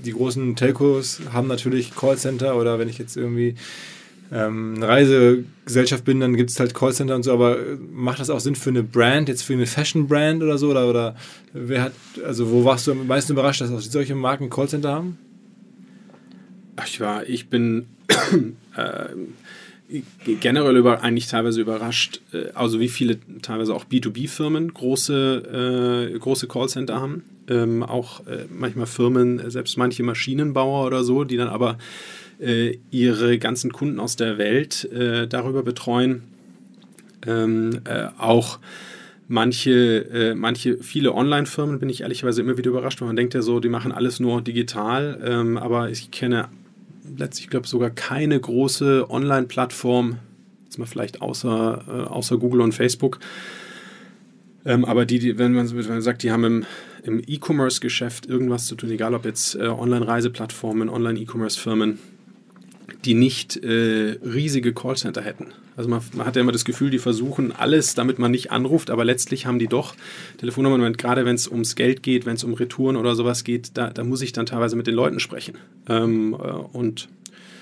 [0.04, 3.56] die großen Telcos haben natürlich Callcenter oder wenn ich jetzt irgendwie
[4.32, 7.58] ähm, eine Reisegesellschaft bin, dann gibt es halt Callcenter und so, aber
[7.92, 10.72] macht das auch Sinn für eine Brand, jetzt für eine Fashion-Brand oder so?
[10.72, 11.16] Oder, oder
[11.54, 11.94] wer hat,
[12.26, 15.18] also wo warst du am meisten überrascht, dass auch solche Marken Callcenter haben?
[16.86, 17.86] Ich war, ich bin
[18.76, 19.10] äh,
[20.42, 26.48] generell über, eigentlich teilweise überrascht, äh, also wie viele teilweise auch B2B-Firmen große, äh, große
[26.48, 27.24] Callcenter haben.
[27.48, 31.78] Ähm, auch äh, manchmal Firmen, selbst manche Maschinenbauer oder so, die dann aber
[32.40, 36.24] äh, ihre ganzen Kunden aus der Welt äh, darüber betreuen.
[37.28, 38.60] Ähm, äh, auch
[39.28, 43.42] manche, äh, manche, viele Online-Firmen bin ich ehrlicherweise immer wieder überrascht, weil man denkt ja
[43.42, 46.50] so, die machen alles nur digital, ähm, aber ich kenne
[47.18, 50.18] letztlich, ich glaube, sogar keine große Online-Plattform,
[50.66, 53.20] jetzt mal vielleicht außer, äh, außer Google und Facebook,
[54.66, 56.66] ähm, aber die, die wenn, man, wenn man sagt, die haben im,
[57.04, 62.00] im E-Commerce-Geschäft irgendwas zu tun, egal ob jetzt äh, Online-Reiseplattformen, Online-E-Commerce-Firmen,
[63.06, 65.54] die nicht äh, riesige Callcenter hätten.
[65.78, 68.90] Also man, man, hat ja immer das Gefühl, die versuchen alles, damit man nicht anruft,
[68.90, 69.96] aber letztlich haben die doch
[70.38, 73.90] Telefonnummern, gerade wenn es ums Geld geht, wenn es um Retouren oder sowas geht, da,
[73.90, 75.58] da, muss ich dann teilweise mit den Leuten sprechen.
[75.90, 77.10] Ähm, äh, und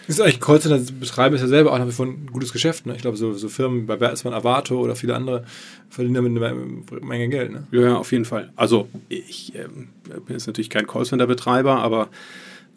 [0.08, 2.86] Ist eigentlich Callcenter betreiben ist ja selber auch nach wie vor ein gutes Geschäft.
[2.86, 2.96] Ne?
[2.96, 5.44] Ich glaube, so, so Firmen bei Bertelsmann, Avato oder viele andere
[5.90, 6.66] verdienen damit eine
[7.02, 7.52] Menge Geld.
[7.52, 7.68] Ne?
[7.72, 8.52] Ja, auf jeden Fall.
[8.56, 12.10] Also ich ähm, bin jetzt natürlich kein Callcenter-Betreiber, aber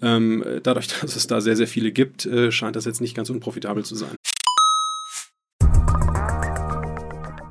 [0.03, 3.29] ähm, dadurch, dass es da sehr, sehr viele gibt, äh, scheint das jetzt nicht ganz
[3.29, 4.17] unprofitabel zu sein.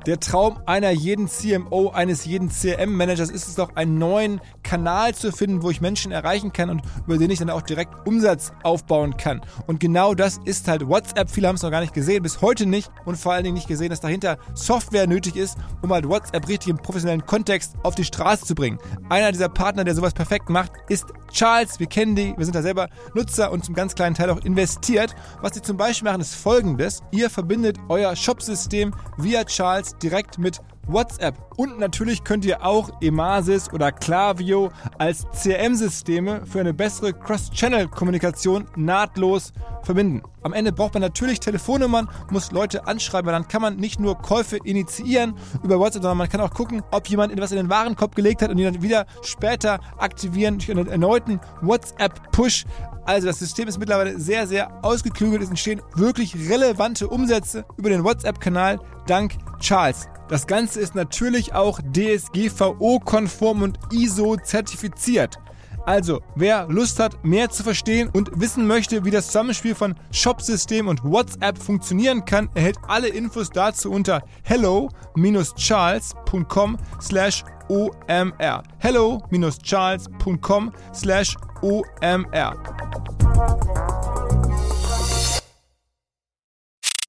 [0.06, 5.32] Der Traum einer jeden CMO, eines jeden CRM-Managers ist es doch, einen neuen Kanal zu
[5.32, 9.16] finden, wo ich Menschen erreichen kann und über den ich dann auch direkt Umsatz aufbauen
[9.16, 9.40] kann.
[9.66, 11.28] Und genau das ist halt WhatsApp.
[11.28, 13.66] Viele haben es noch gar nicht gesehen, bis heute nicht und vor allen Dingen nicht
[13.66, 18.04] gesehen, dass dahinter Software nötig ist, um halt WhatsApp richtig im professionellen Kontext auf die
[18.04, 18.78] Straße zu bringen.
[19.08, 21.80] Einer dieser Partner, der sowas perfekt macht, ist Charles.
[21.80, 25.16] Wir kennen die, wir sind da selber Nutzer und zum ganz kleinen Teil auch investiert.
[25.42, 27.02] Was sie zum Beispiel machen, ist folgendes.
[27.10, 31.34] Ihr verbindet euer Shopsystem via Charles direkt mit WhatsApp.
[31.56, 39.52] Und natürlich könnt ihr auch Emasis oder Klaviyo als CRM-Systeme für eine bessere Cross-Channel-Kommunikation nahtlos
[39.82, 40.22] verbinden.
[40.42, 44.16] Am Ende braucht man natürlich Telefonnummern, muss Leute anschreiben, weil dann kann man nicht nur
[44.16, 48.14] Käufe initiieren über WhatsApp, sondern man kann auch gucken, ob jemand etwas in den Warenkorb
[48.14, 52.64] gelegt hat und ihn dann wieder später aktivieren durch einen erneuten WhatsApp-Push.
[53.06, 55.42] Also das System ist mittlerweile sehr, sehr ausgeklügelt.
[55.42, 60.08] Es entstehen wirklich relevante Umsätze über den WhatsApp-Kanal dank Charles.
[60.28, 65.38] Das Ganze ist natürlich auch DSGVO-konform und ISO-zertifiziert.
[65.86, 70.88] Also, wer Lust hat, mehr zu verstehen und wissen möchte, wie das Zusammenspiel von Shopsystem
[70.88, 78.64] und WhatsApp funktionieren kann, erhält alle Infos dazu unter hello-charles.com slash omr.
[78.78, 82.56] hello-charles.com slash omr.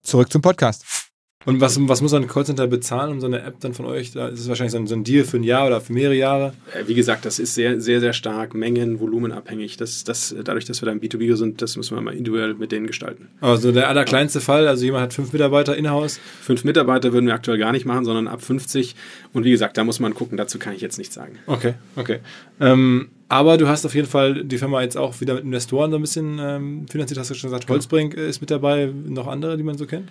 [0.04, 0.97] Zurück zum Podcast.
[1.48, 4.12] Und was, was muss ein Callcenter bezahlen, um so eine App dann von euch?
[4.12, 6.14] Da ist es wahrscheinlich so ein, so ein Deal für ein Jahr oder für mehrere
[6.14, 6.54] Jahre.
[6.74, 9.78] Äh, wie gesagt, das ist sehr, sehr, sehr stark Mengen, Volumenabhängig.
[9.78, 12.74] Das, das, dadurch, dass wir da im B2B sind, das müssen wir mal individuell mit
[12.74, 13.30] denen gestalten.
[13.39, 16.20] Also der allerkleinste Fall, also jemand hat fünf Mitarbeiter in-house.
[16.41, 18.98] Fünf Mitarbeiter würden wir aktuell gar nicht machen, sondern ab 50.
[19.32, 21.39] Und wie gesagt, da muss man gucken, dazu kann ich jetzt nichts sagen.
[21.48, 22.20] Okay, okay.
[22.60, 25.98] Ähm, aber du hast auf jeden Fall die Firma jetzt auch wieder mit Investoren so
[25.98, 27.68] ein bisschen ähm, finanziert, hast du schon gesagt.
[27.68, 27.76] Genau.
[27.76, 30.10] Holzbrink ist mit dabei, noch andere, die man so kennt?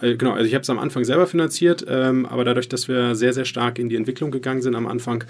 [0.00, 3.14] Äh, genau, also ich habe es am Anfang selber finanziert, ähm, aber dadurch, dass wir
[3.14, 5.24] sehr, sehr stark in die Entwicklung gegangen sind am Anfang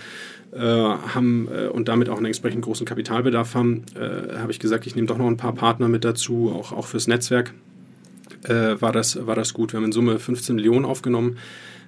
[0.52, 4.86] äh, haben äh, und damit auch einen entsprechend großen Kapitalbedarf haben, äh, habe ich gesagt,
[4.86, 7.54] ich nehme doch noch ein paar Partner mit dazu, auch, auch fürs Netzwerk.
[8.44, 9.72] Äh, war, das, war das gut.
[9.72, 11.38] Wir haben in Summe 15 Millionen aufgenommen.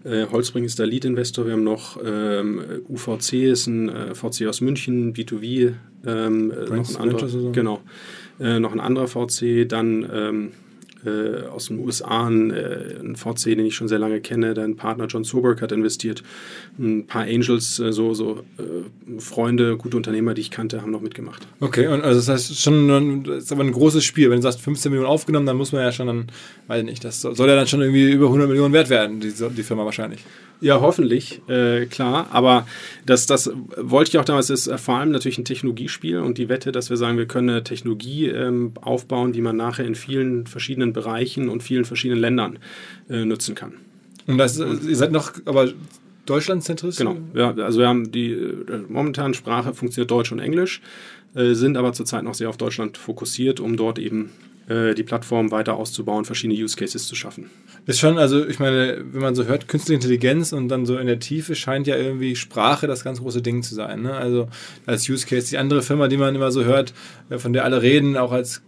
[0.04, 1.46] Äh, Holzbring ist der Lead-Investor.
[1.46, 5.72] Wir haben noch ähm, UVC, ist ein VC aus München, B2V,
[6.06, 7.80] ähm, noch ein anderer, genau,
[8.38, 10.50] noch ein anderer VC, dann ähm,
[11.04, 14.76] äh, aus den USA, ein, äh, ein VC, den ich schon sehr lange kenne, dein
[14.76, 16.22] Partner John Soberg hat investiert.
[16.78, 21.00] Ein paar Angels, äh, so, so äh, Freunde, gute Unternehmer, die ich kannte, haben noch
[21.00, 21.46] mitgemacht.
[21.60, 24.30] Okay, und also das heißt schon, das ist aber ein großes Spiel.
[24.30, 26.26] Wenn du sagst 15 Millionen aufgenommen, dann muss man ja schon dann,
[26.68, 29.32] weiß ich nicht, das soll ja dann schon irgendwie über 100 Millionen wert werden, die,
[29.32, 30.24] die Firma wahrscheinlich.
[30.64, 32.28] Ja, hoffentlich, äh, klar.
[32.30, 32.66] Aber
[33.04, 36.48] das, das wollte ich auch damals, ist äh, vor allem natürlich ein Technologiespiel und die
[36.48, 40.46] Wette, dass wir sagen, wir können eine Technologie ähm, aufbauen, die man nachher in vielen
[40.46, 42.58] verschiedenen Bereichen und vielen verschiedenen Ländern
[43.10, 43.74] äh, nutzen kann.
[44.26, 45.68] Und das, ihr seid noch, aber
[46.26, 46.96] deutschlandzentrisch?
[46.96, 50.80] Genau, ja, also wir haben die äh, momentan Sprache funktioniert Deutsch und Englisch,
[51.34, 54.30] äh, sind aber zurzeit noch sehr auf Deutschland fokussiert, um dort eben
[54.68, 57.50] äh, die Plattform weiter auszubauen, verschiedene Use Cases zu schaffen.
[57.86, 61.06] Ist schon, also ich meine, wenn man so hört, künstliche Intelligenz und dann so in
[61.06, 64.02] der Tiefe scheint ja irgendwie Sprache das ganz große Ding zu sein.
[64.02, 64.14] Ne?
[64.14, 64.48] Also
[64.86, 66.94] als Use Case, die andere Firma, die man immer so hört,
[67.28, 68.62] äh, von der alle reden, auch als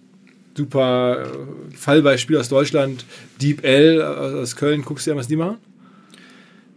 [0.57, 3.05] super äh, Fallbeispiel aus Deutschland,
[3.41, 5.59] DeepL aus Köln, guckst du ja, was die machen?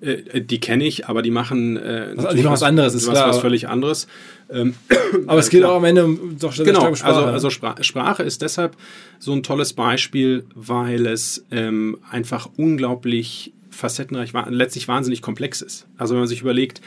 [0.01, 3.13] Äh, die kenne ich, aber die machen, äh, also die machen was anderes, ist was,
[3.13, 4.07] klar, was völlig anderes.
[4.49, 4.75] Ähm,
[5.27, 5.73] aber es geht klar.
[5.73, 7.15] auch am Ende um doch genau, Sprache.
[7.15, 8.77] Also, also Sprache, Sprache ist deshalb
[9.19, 15.85] so ein tolles Beispiel, weil es ähm, einfach unglaublich facettenreich, letztlich wahnsinnig komplex ist.
[15.97, 16.81] Also wenn man sich überlegt,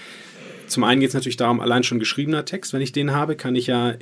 [0.66, 3.56] zum einen geht es natürlich darum, allein schon geschriebener Text, wenn ich den habe, kann
[3.56, 3.94] ich ja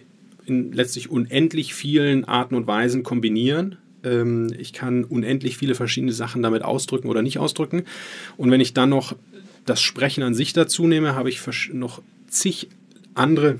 [0.50, 6.42] in letztlich unendlich vielen Arten und Weisen kombinieren ähm, ich kann unendlich viele verschiedene Sachen
[6.42, 7.84] damit ausdrücken oder nicht ausdrücken.
[8.36, 9.14] Und wenn ich dann noch
[9.66, 11.40] das Sprechen an sich dazu nehme, habe ich
[11.72, 12.68] noch zig
[13.14, 13.58] andere,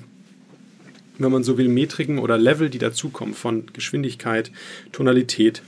[1.19, 4.51] wenn man so will, Metriken oder Level, die dazukommen von Geschwindigkeit,
[4.93, 5.63] Tonalität,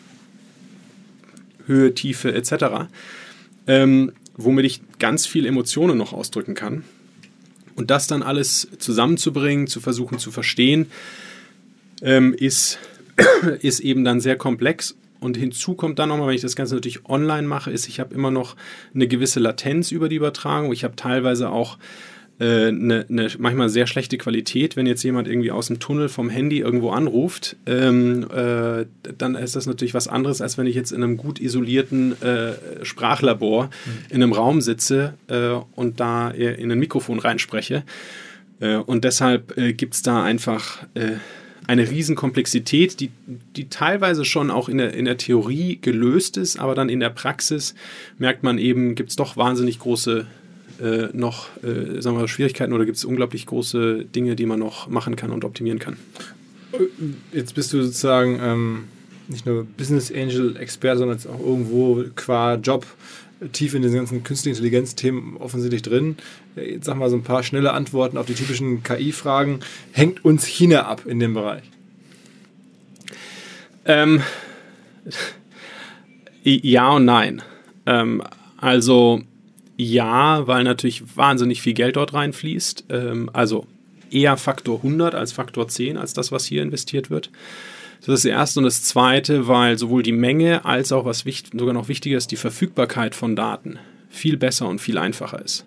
[1.67, 2.89] Höhe, Tiefe etc.,
[3.67, 6.85] ähm, womit ich ganz viel Emotionen noch ausdrücken kann.
[7.75, 10.91] Und das dann alles zusammenzubringen, zu versuchen zu verstehen,
[12.03, 12.79] ähm, ist
[13.61, 14.97] ist eben dann sehr komplex.
[15.21, 18.15] Und hinzu kommt dann nochmal, wenn ich das Ganze natürlich online mache, ist, ich habe
[18.15, 18.57] immer noch
[18.93, 20.73] eine gewisse Latenz über die Übertragung.
[20.73, 21.79] Ich habe teilweise auch
[22.41, 24.77] eine, eine manchmal sehr schlechte Qualität.
[24.77, 29.55] Wenn jetzt jemand irgendwie aus dem Tunnel vom Handy irgendwo anruft, ähm, äh, dann ist
[29.55, 33.71] das natürlich was anderes, als wenn ich jetzt in einem gut isolierten äh, Sprachlabor mhm.
[34.11, 37.85] in einem Raum sitze äh, und da in ein Mikrofon reinspreche.
[38.61, 40.87] Äh, und deshalb äh, gibt es da einfach
[41.67, 43.11] eine Riesenkomplexität, die,
[43.57, 47.11] die teilweise schon auch in der, in der Theorie gelöst ist, aber dann in der
[47.11, 47.75] Praxis
[48.19, 50.27] merkt man eben, gibt es doch wahnsinnig große
[50.83, 54.89] äh, noch äh, sagen wir, Schwierigkeiten oder gibt es unglaublich große Dinge, die man noch
[54.89, 55.97] machen kann und optimieren kann?
[57.33, 58.85] Jetzt bist du sozusagen ähm,
[59.29, 62.87] nicht nur Business Angel Experte, sondern jetzt auch irgendwo qua Job
[63.53, 66.17] tief in den ganzen künstlichen Intelligenz-Themen offensichtlich drin.
[66.57, 69.61] Jetzt sag mal so ein paar schnelle Antworten auf die typischen KI-Fragen.
[69.93, 71.65] Hängt uns China ab in dem Bereich?
[73.85, 74.23] Ähm,
[76.43, 77.43] ja und nein.
[77.87, 78.23] Ähm,
[78.57, 79.23] also
[79.77, 82.85] ja, weil natürlich wahnsinnig viel Geld dort reinfließt.
[82.91, 83.67] Ähm, also
[84.11, 87.31] eher Faktor 100 als Faktor 10 als das, was hier investiert wird.
[88.01, 88.61] Das ist das Erste.
[88.61, 92.31] Und das Zweite, weil sowohl die Menge als auch, was wichtig, sogar noch wichtiger ist,
[92.31, 95.65] die Verfügbarkeit von Daten viel besser und viel einfacher ist.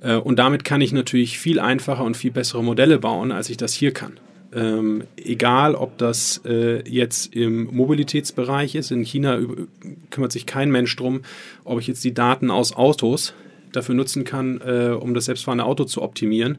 [0.00, 3.56] Äh, und damit kann ich natürlich viel einfacher und viel bessere Modelle bauen, als ich
[3.56, 4.18] das hier kann.
[4.54, 9.40] Ähm, egal, ob das äh, jetzt im Mobilitätsbereich ist, in China
[10.10, 11.22] kümmert sich kein Mensch drum,
[11.64, 13.32] ob ich jetzt die Daten aus Autos
[13.72, 16.58] dafür nutzen kann, äh, um das selbstfahrende Auto zu optimieren,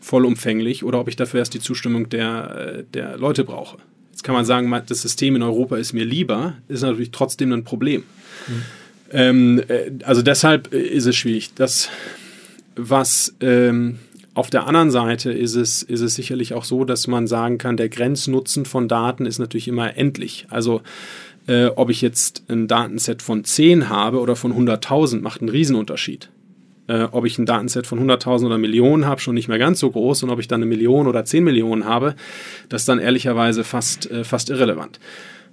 [0.00, 3.78] vollumfänglich, oder ob ich dafür erst die Zustimmung der, äh, der Leute brauche.
[4.12, 7.64] Jetzt kann man sagen, das System in Europa ist mir lieber, ist natürlich trotzdem ein
[7.64, 8.04] Problem.
[8.46, 8.62] Mhm.
[9.10, 11.54] Ähm, äh, also deshalb äh, ist es schwierig.
[11.54, 11.88] Das,
[12.76, 13.98] was ähm,
[14.34, 17.76] auf der anderen Seite ist es, ist es sicherlich auch so, dass man sagen kann,
[17.76, 20.46] der Grenznutzen von Daten ist natürlich immer endlich.
[20.50, 20.82] Also
[21.46, 26.30] äh, ob ich jetzt ein Datenset von 10 habe oder von 100.000, macht einen Riesenunterschied.
[26.86, 29.90] Äh, ob ich ein Datenset von 100.000 oder Millionen habe, schon nicht mehr ganz so
[29.90, 30.24] groß.
[30.24, 32.14] Und ob ich dann eine Million oder 10 Millionen habe,
[32.68, 34.98] das ist dann ehrlicherweise fast, äh, fast irrelevant.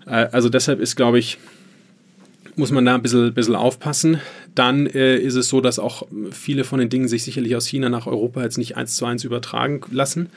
[0.05, 1.37] Äh, also deshalb ist, glaube ich,
[2.61, 4.21] muss man da ein bisschen, bisschen aufpassen.
[4.53, 7.89] Dann äh, ist es so, dass auch viele von den Dingen sich sicherlich aus China
[7.89, 10.29] nach Europa jetzt nicht eins zu eins übertragen lassen.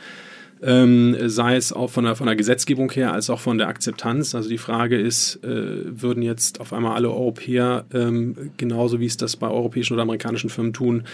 [0.63, 4.35] Ähm, sei es auch von der, von der Gesetzgebung her als auch von der Akzeptanz.
[4.35, 9.19] Also die Frage ist, äh, würden jetzt auf einmal alle Europäer, ähm, genauso wie es
[9.19, 11.05] das bei europäischen oder amerikanischen Firmen tun,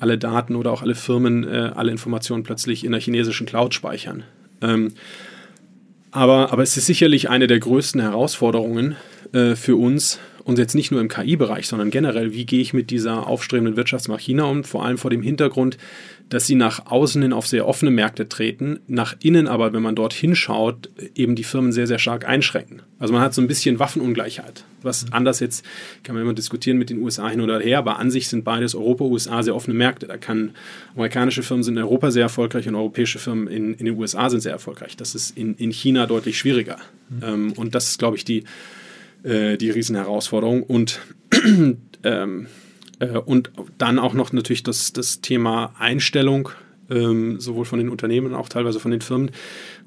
[0.00, 4.24] alle Daten oder auch alle Firmen, äh, alle Informationen plötzlich in der chinesischen Cloud speichern?
[4.60, 4.94] Ähm,
[6.10, 8.96] aber, aber es ist sicherlich eine der größten Herausforderungen
[9.32, 12.90] äh, für uns, und jetzt nicht nur im KI-Bereich, sondern generell, wie gehe ich mit
[12.90, 15.76] dieser aufstrebenden Wirtschaftsmacht China um, vor allem vor dem Hintergrund,
[16.28, 19.96] dass sie nach außen hin auf sehr offene Märkte treten, nach innen aber, wenn man
[19.96, 22.82] dort hinschaut, eben die Firmen sehr, sehr stark einschränken.
[23.00, 25.64] Also man hat so ein bisschen Waffenungleichheit, was anders jetzt,
[26.04, 28.76] kann man immer diskutieren mit den USA hin oder her, aber an sich sind beides
[28.76, 30.06] Europa, USA sehr offene Märkte.
[30.06, 30.52] Da kann,
[30.94, 34.42] amerikanische Firmen sind in Europa sehr erfolgreich und europäische Firmen in, in den USA sind
[34.42, 34.96] sehr erfolgreich.
[34.96, 36.78] Das ist in, in China deutlich schwieriger.
[37.08, 37.22] Mhm.
[37.24, 38.44] Ähm, und das ist, glaube ich, die,
[39.22, 40.62] äh, die Riesenherausforderung.
[40.62, 41.00] Und,
[42.04, 42.46] ähm,
[42.98, 46.50] äh, und dann auch noch natürlich das, das Thema Einstellung,
[46.90, 49.30] ähm, sowohl von den Unternehmen, auch teilweise von den Firmen,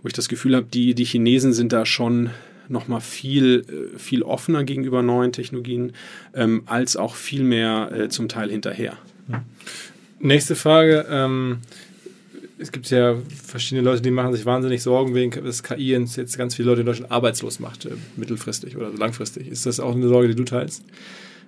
[0.01, 2.29] wo ich das Gefühl habe, die, die Chinesen sind da schon
[2.67, 5.93] noch mal viel, äh, viel offener gegenüber neuen Technologien,
[6.33, 8.97] ähm, als auch viel mehr äh, zum Teil hinterher.
[10.19, 11.05] Nächste Frage.
[11.09, 11.59] Ähm,
[12.59, 16.55] es gibt ja verschiedene Leute, die machen sich wahnsinnig Sorgen wegen des KI jetzt ganz
[16.55, 19.47] viele Leute in Deutschland arbeitslos macht, äh, mittelfristig oder langfristig.
[19.47, 20.83] Ist das auch eine Sorge, die du teilst?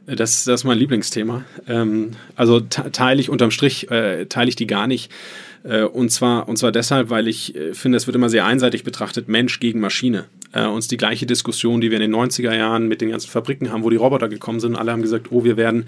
[0.08, 1.44] Äh, das, das ist mein Lieblingsthema.
[1.68, 5.12] Ähm, also teile ich unterm Strich, äh, teile ich die gar nicht.
[5.64, 9.60] Und, zwar, und zwar deshalb, weil ich finde, es wird immer sehr einseitig betrachtet, Mensch
[9.60, 10.26] gegen Maschine.
[10.54, 13.72] Äh, uns die gleiche Diskussion, die wir in den 90er Jahren mit den ganzen Fabriken
[13.72, 14.76] haben, wo die Roboter gekommen sind.
[14.76, 15.86] Alle haben gesagt, oh, wir werden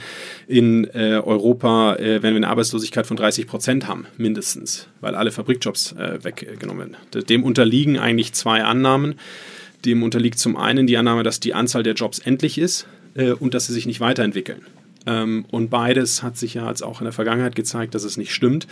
[0.48, 5.32] in äh, Europa, äh, wenn wir eine Arbeitslosigkeit von 30 Prozent haben, mindestens, weil alle
[5.32, 7.26] Fabrikjobs äh, weggenommen werden.
[7.28, 9.16] Dem unterliegen eigentlich zwei Annahmen.
[9.86, 13.54] Dem unterliegt zum einen die Annahme, dass die Anzahl der Jobs endlich ist äh, und
[13.54, 14.62] dass sie sich nicht weiterentwickeln.
[15.06, 18.34] Ähm, und beides hat sich ja jetzt auch in der Vergangenheit gezeigt, dass es nicht
[18.34, 18.68] stimmt.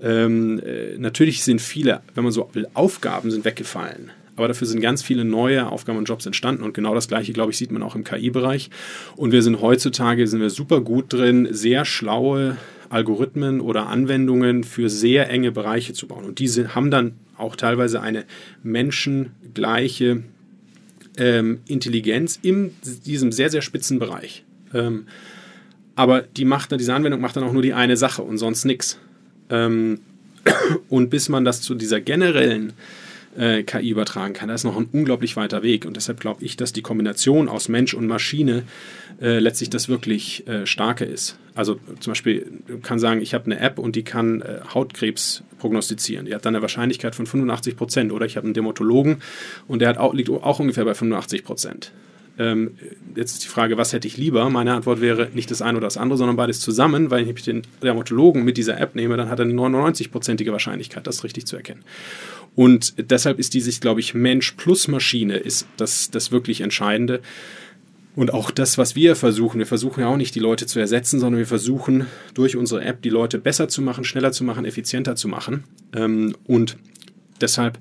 [0.00, 4.10] Ähm, äh, natürlich sind viele, wenn man so will, Aufgaben sind weggefallen.
[4.38, 6.62] Aber dafür sind ganz viele neue Aufgaben und Jobs entstanden.
[6.62, 8.70] Und genau das Gleiche, glaube ich, sieht man auch im KI-Bereich.
[9.16, 12.56] Und wir sind heutzutage sind wir super gut drin, sehr schlaue
[12.88, 16.24] Algorithmen oder Anwendungen für sehr enge Bereiche zu bauen.
[16.24, 18.26] Und diese haben dann auch teilweise eine
[18.62, 20.22] menschengleiche
[21.16, 22.76] ähm, Intelligenz in
[23.06, 24.44] diesem sehr, sehr spitzen Bereich.
[24.72, 25.06] Ähm,
[25.96, 28.64] aber die macht dann, diese Anwendung macht dann auch nur die eine Sache und sonst
[28.66, 29.00] nichts.
[29.50, 29.98] Ähm,
[30.88, 32.74] und bis man das zu dieser generellen
[33.36, 34.48] äh, KI übertragen kann.
[34.48, 35.84] Da ist noch ein unglaublich weiter Weg.
[35.84, 38.64] Und deshalb glaube ich, dass die Kombination aus Mensch und Maschine
[39.20, 41.38] äh, letztlich das wirklich äh, Starke ist.
[41.54, 42.46] Also zum Beispiel
[42.82, 46.26] kann sagen, ich habe eine App und die kann äh, Hautkrebs prognostizieren.
[46.26, 48.12] Die hat dann eine Wahrscheinlichkeit von 85 Prozent.
[48.12, 49.22] Oder ich habe einen Dermatologen
[49.66, 51.92] und der hat auch, liegt auch ungefähr bei 85 Prozent.
[52.38, 52.72] Ähm,
[53.16, 54.48] jetzt ist die Frage, was hätte ich lieber?
[54.48, 57.42] Meine Antwort wäre nicht das eine oder das andere, sondern beides zusammen, weil wenn ich
[57.42, 61.56] den Dermatologen mit dieser App nehme, dann hat er eine 99-prozentige Wahrscheinlichkeit, das richtig zu
[61.56, 61.82] erkennen.
[62.54, 67.20] Und deshalb ist dieses, glaube ich, Mensch plus Maschine ist das, das wirklich Entscheidende.
[68.14, 71.20] Und auch das, was wir versuchen, wir versuchen ja auch nicht die Leute zu ersetzen,
[71.20, 75.14] sondern wir versuchen durch unsere App die Leute besser zu machen, schneller zu machen, effizienter
[75.14, 75.64] zu machen.
[75.94, 76.76] Ähm, und
[77.40, 77.78] deshalb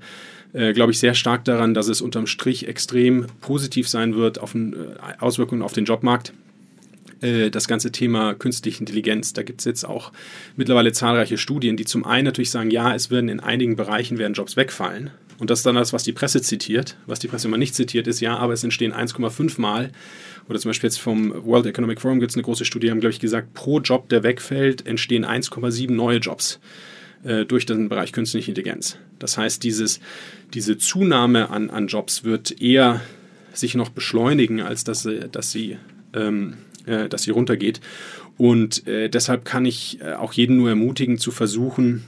[0.53, 4.53] äh, glaube ich sehr stark daran, dass es unterm Strich extrem positiv sein wird auf
[4.53, 4.77] den, äh,
[5.19, 6.33] Auswirkungen auf den Jobmarkt
[7.21, 9.33] äh, das ganze Thema künstliche Intelligenz.
[9.33, 10.11] Da gibt es jetzt auch
[10.55, 14.33] mittlerweile zahlreiche Studien, die zum einen natürlich sagen, ja, es werden in einigen Bereichen werden
[14.33, 15.11] Jobs wegfallen.
[15.39, 16.97] Und das ist dann das, was die Presse zitiert.
[17.05, 19.91] Was die Presse immer nicht zitiert, ist, ja, aber es entstehen 1,5 Mal.
[20.49, 23.01] Oder zum Beispiel jetzt vom World Economic Forum gibt es eine große Studie, die haben,
[23.01, 26.59] glaube ich, gesagt, pro Job, der wegfällt, entstehen 1,7 neue Jobs
[27.27, 28.97] äh, durch den Bereich künstliche Intelligenz.
[29.19, 29.99] Das heißt, dieses,
[30.53, 33.01] diese Zunahme an, an Jobs wird eher
[33.53, 35.77] sich noch beschleunigen, als dass sie, dass sie,
[36.13, 36.55] ähm,
[36.85, 37.81] äh, dass sie runtergeht.
[38.37, 42.03] Und äh, deshalb kann ich äh, auch jeden nur ermutigen, zu versuchen,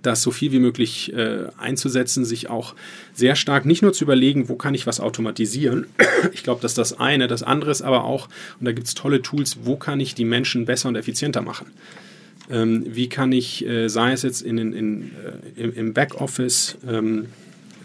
[0.00, 2.74] das so viel wie möglich äh, einzusetzen, sich auch
[3.12, 5.86] sehr stark nicht nur zu überlegen, wo kann ich was automatisieren.
[6.32, 8.28] Ich glaube, dass das eine, das andere ist aber auch,
[8.60, 11.66] und da gibt es tolle Tools, wo kann ich die Menschen besser und effizienter machen.
[12.52, 15.10] Ähm, wie kann ich, äh, sei es jetzt in, in, in
[15.56, 17.26] äh, im, Backoffice, ähm,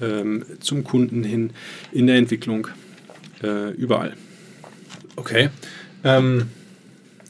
[0.02, 1.52] ähm, zum Kunden hin,
[1.94, 2.68] in der Entwicklung,
[3.42, 4.14] äh, überall.
[5.16, 5.50] Okay.
[6.04, 6.48] Ähm,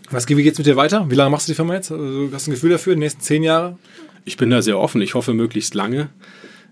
[0.10, 1.10] was, wie geht es mit dir weiter?
[1.10, 1.92] Wie lange machst du die Firma jetzt?
[1.92, 3.78] Also, hast du ein Gefühl dafür, die nächsten zehn Jahre?
[4.26, 5.02] Ich bin da sehr offen.
[5.02, 6.10] Ich hoffe möglichst lange.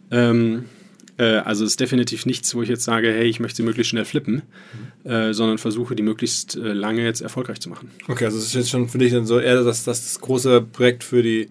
[0.09, 0.65] Ähm,
[1.17, 3.91] äh, also es ist definitiv nichts, wo ich jetzt sage, hey, ich möchte sie möglichst
[3.91, 4.43] schnell flippen,
[5.03, 5.09] mhm.
[5.09, 7.91] äh, sondern versuche, die möglichst äh, lange jetzt erfolgreich zu machen.
[8.07, 11.03] Okay, also es ist jetzt schon für dich dann so eher das, das große Projekt
[11.03, 11.49] für die,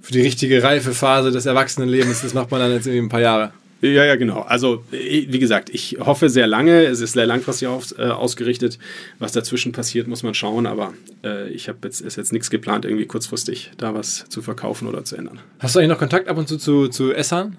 [0.00, 2.22] für die richtige reife Phase des Erwachsenenlebens.
[2.22, 3.52] Das macht man dann jetzt irgendwie ein paar Jahre.
[3.82, 4.40] Ja, ja, genau.
[4.40, 6.84] Also, wie gesagt, ich hoffe sehr lange.
[6.84, 8.78] Es ist sehr langfristig auf, äh, ausgerichtet.
[9.18, 10.66] Was dazwischen passiert, muss man schauen.
[10.66, 10.92] Aber
[11.24, 15.04] äh, ich habe jetzt, ist jetzt nichts geplant, irgendwie kurzfristig da was zu verkaufen oder
[15.04, 15.40] zu ändern.
[15.60, 17.56] Hast du eigentlich noch Kontakt ab und zu zu, zu Essan?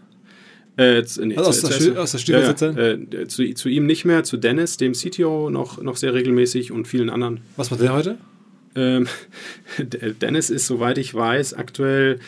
[0.78, 2.72] Äh, nee, also aus, zu, der, aus der?
[2.72, 6.72] Ja, äh, zu, zu, ihm nicht mehr, zu Dennis, dem CTO, noch, noch sehr regelmäßig
[6.72, 7.42] und vielen anderen.
[7.58, 8.18] Was macht der heute?
[8.76, 9.08] Ähm,
[10.22, 12.20] Dennis ist, soweit ich weiß, aktuell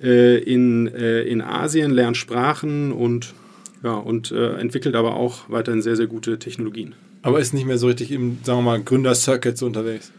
[0.00, 3.34] äh, in, äh, in Asien, lernt Sprachen und,
[3.82, 6.94] ja, und äh, entwickelt aber auch weiterhin sehr, sehr gute Technologien.
[7.22, 10.12] Aber ist nicht mehr so richtig im, sagen wir mal, Gründer-Circuit so unterwegs?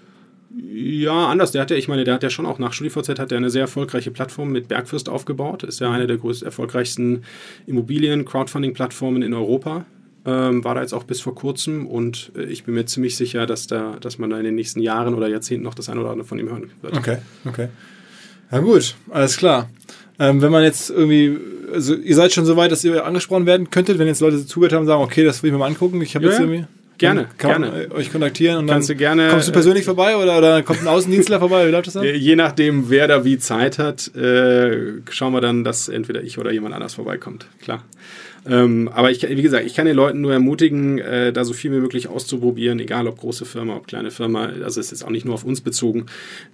[0.57, 1.51] Ja, anders.
[1.51, 3.49] Der hat ja, ich meine, der hat ja schon auch nach StudiVZ hat er eine
[3.49, 5.63] sehr erfolgreiche Plattform mit Bergfürst aufgebaut.
[5.63, 7.23] Ist ja eine der größten, erfolgreichsten
[7.67, 9.85] Immobilien-Crowdfunding-Plattformen in Europa.
[10.25, 13.45] Ähm, war da jetzt auch bis vor kurzem und äh, ich bin mir ziemlich sicher,
[13.45, 16.11] dass, da, dass man da in den nächsten Jahren oder Jahrzehnten noch das eine oder
[16.11, 16.97] andere von ihm hören wird.
[16.97, 17.69] Okay, okay.
[18.51, 19.69] Ja gut, alles klar.
[20.19, 21.37] Ähm, wenn man jetzt irgendwie,
[21.73, 24.73] also ihr seid schon so weit, dass ihr angesprochen werden könntet, wenn jetzt Leute zugehört
[24.73, 26.65] haben und sagen, okay, das will ich mir mal angucken, ich habe ja, jetzt irgendwie...
[26.99, 27.91] Gerne, kann gerne.
[27.91, 30.87] euch kontaktieren und Kannst dann du gerne, kommst du persönlich vorbei oder, oder kommt ein
[30.87, 31.65] Außendienstler vorbei?
[31.65, 32.03] Wie läuft das dann?
[32.03, 36.37] Äh, je nachdem, wer da wie Zeit hat, äh, schauen wir dann, dass entweder ich
[36.37, 37.47] oder jemand anders vorbeikommt.
[37.61, 37.83] Klar.
[38.49, 41.71] Ähm, aber ich, wie gesagt, ich kann den Leuten nur ermutigen, äh, da so viel
[41.71, 44.47] wie möglich auszuprobieren, egal ob große Firma, ob kleine Firma.
[44.47, 46.07] Also es ist jetzt auch nicht nur auf uns bezogen.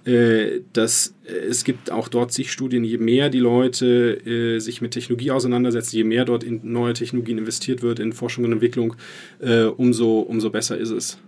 [0.04, 4.82] Äh, dass, äh, es gibt auch dort sich Studien, je mehr die Leute äh, sich
[4.82, 8.94] mit Technologie auseinandersetzen, je mehr dort in neue Technologien investiert wird, in Forschung und Entwicklung,
[9.40, 11.18] äh, umso, umso besser ist es.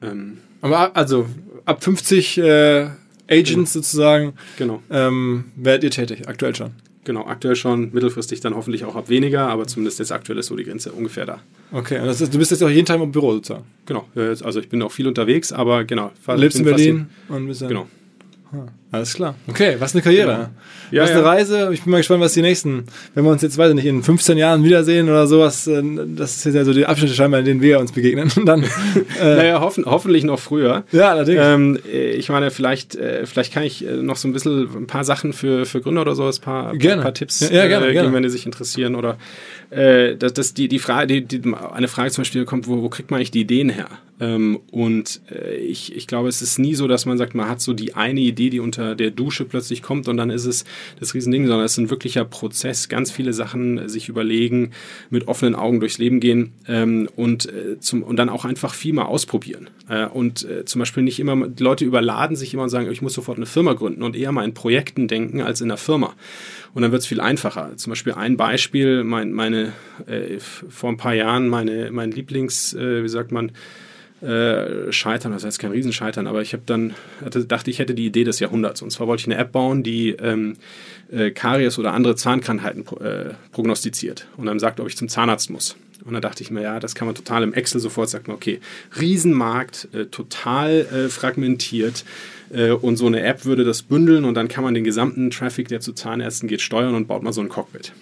[0.00, 1.26] Ähm, aber also
[1.66, 2.88] ab 50 äh,
[3.28, 3.64] Agents genau.
[3.66, 4.82] sozusagen genau.
[4.90, 6.70] ähm, werdet ihr tätig, aktuell schon.
[7.04, 10.56] Genau, aktuell schon, mittelfristig dann hoffentlich auch ab weniger, aber zumindest jetzt aktuell ist so
[10.56, 11.40] die Grenze ungefähr da.
[11.70, 13.64] Okay, und ist, du bist jetzt auch jeden Tag im Büro sozusagen?
[13.84, 16.12] Genau, also ich bin auch viel unterwegs, aber genau.
[16.34, 17.86] Lebst in Berlin und bist Genau.
[18.52, 19.34] Ah, alles klar.
[19.48, 20.50] Okay, was eine Karriere.
[20.90, 21.26] Ja, was eine ja.
[21.26, 21.70] Reise.
[21.72, 22.84] Ich bin mal gespannt, was die nächsten,
[23.14, 25.82] wenn wir uns jetzt, weiß ich nicht, in 15 Jahren wiedersehen oder sowas, äh,
[26.14, 28.30] das ist ja so die Abschnitte scheinbar, in denen wir uns begegnen.
[28.36, 28.68] Und dann, äh,
[29.22, 30.84] naja, hoffen, hoffentlich noch früher.
[30.92, 31.40] Ja, allerdings.
[31.42, 35.04] Ähm, ich meine, vielleicht, äh, vielleicht kann ich äh, noch so ein bisschen ein paar
[35.04, 37.02] Sachen für, für Gründer oder so, ein paar, gerne.
[37.02, 38.94] paar Tipps ja, gerne, äh, geben, wenn die sich interessieren.
[38.94, 39.18] Oder
[39.70, 42.88] äh, dass, dass die, die Frage, die, die, eine Frage zum Beispiel kommt, wo, wo
[42.88, 43.88] kriegt man eigentlich die Ideen her?
[44.20, 47.60] Ähm, und äh, ich, ich glaube, es ist nie so, dass man sagt, man hat
[47.60, 50.64] so die eine Idee, die unter der Dusche plötzlich kommt und dann ist es
[51.00, 54.72] das Riesending, sondern es ist ein wirklicher Prozess, ganz viele Sachen sich überlegen,
[55.10, 58.92] mit offenen Augen durchs Leben gehen ähm, und, äh, zum, und dann auch einfach viel
[58.92, 59.70] mal ausprobieren.
[59.88, 63.02] Äh, und äh, zum Beispiel nicht immer, die Leute überladen sich immer und sagen, ich
[63.02, 66.14] muss sofort eine Firma gründen und eher mal in Projekten denken als in einer Firma.
[66.74, 67.76] Und dann wird es viel einfacher.
[67.76, 69.72] Zum Beispiel ein Beispiel, mein, meine,
[70.06, 73.52] äh, vor ein paar Jahren meine, mein Lieblings, äh, wie sagt man,
[74.24, 78.06] äh, Scheitern, das heißt kein Riesenscheitern, aber ich habe dann, hatte, dachte, ich hätte die
[78.06, 78.80] Idee des Jahrhunderts.
[78.82, 80.56] Und zwar wollte ich eine App bauen, die ähm,
[81.12, 85.76] äh, Karies oder andere Zahnkrankheiten äh, prognostiziert und dann sagt, ob ich zum Zahnarzt muss.
[86.04, 88.60] Und dann dachte ich mir, ja, das kann man total im Excel sofort sagen, okay,
[88.98, 92.04] Riesenmarkt, äh, total äh, fragmentiert
[92.50, 95.68] äh, und so eine App würde das bündeln und dann kann man den gesamten Traffic,
[95.68, 97.92] der zu Zahnärzten geht, steuern und baut mal so ein Cockpit.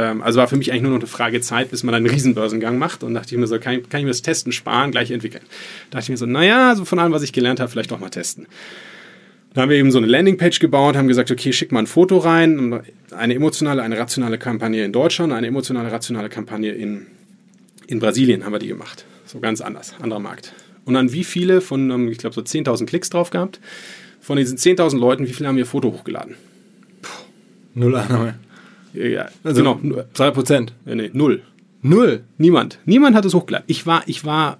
[0.00, 2.78] Ähm, also war für mich eigentlich nur noch eine Frage Zeit, bis man einen Riesenbörsengang
[2.78, 5.10] macht und dachte ich mir so, kann ich, kann ich mir das Testen sparen, gleich
[5.10, 5.44] entwickeln.
[5.90, 8.00] Da dachte ich mir so, naja, so von allem, was ich gelernt habe, vielleicht doch
[8.00, 8.46] mal testen.
[9.52, 12.18] Da haben wir eben so eine Landingpage gebaut, haben gesagt, okay, schick mal ein Foto
[12.18, 17.06] rein, eine emotionale, eine rationale Kampagne in Deutschland, eine emotionale, rationale Kampagne in
[17.90, 19.04] in Brasilien haben wir die gemacht.
[19.26, 20.52] So ganz anders, anderer Markt.
[20.84, 23.60] Und dann wie viele von, ähm, ich glaube, so 10.000 Klicks drauf gehabt.
[24.20, 26.36] Von diesen 10.000 Leuten, wie viele haben ihr Foto hochgeladen?
[27.02, 27.10] Puh,
[27.74, 28.38] null Annahme.
[28.92, 30.04] Ja, also genau.
[30.14, 30.72] Drei Prozent.
[30.86, 31.42] Ja, nee, null.
[31.82, 32.24] Null?
[32.38, 32.78] Niemand.
[32.84, 33.64] Niemand hat es hochgeladen.
[33.68, 34.58] Ich war, ich war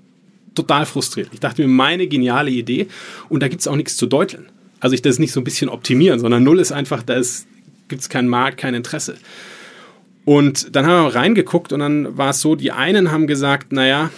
[0.55, 1.29] total frustriert.
[1.33, 2.87] Ich dachte mir, meine geniale Idee.
[3.29, 4.47] Und da gibt es auch nichts zu deuteln.
[4.81, 7.21] Also ich das nicht so ein bisschen optimieren, sondern null ist einfach, da
[7.89, 9.17] gibt es keinen Markt, kein Interesse.
[10.25, 14.11] Und dann haben wir reingeguckt und dann war es so, die einen haben gesagt, naja,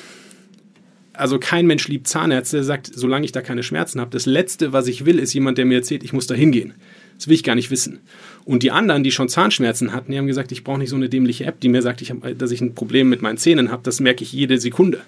[1.13, 4.73] also kein Mensch liebt Zahnärzte, der sagt, solange ich da keine Schmerzen habe, das Letzte,
[4.73, 6.75] was ich will, ist jemand, der mir erzählt, ich muss da hingehen.
[7.23, 8.01] Das will ich gar nicht wissen.
[8.45, 11.09] Und die anderen, die schon Zahnschmerzen hatten, die haben gesagt, ich brauche nicht so eine
[11.09, 13.85] dämliche App, die mir sagt, ich hab, dass ich ein Problem mit meinen Zähnen habe.
[13.85, 15.03] Das merke ich jede Sekunde.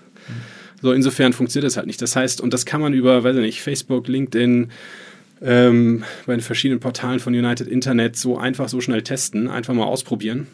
[0.80, 2.00] So, insofern funktioniert das halt nicht.
[2.00, 4.70] Das heißt, und das kann man über, weiß ich nicht, Facebook, LinkedIn,
[5.42, 9.86] ähm, bei den verschiedenen Portalen von United Internet so einfach, so schnell testen, einfach mal
[9.86, 10.46] ausprobieren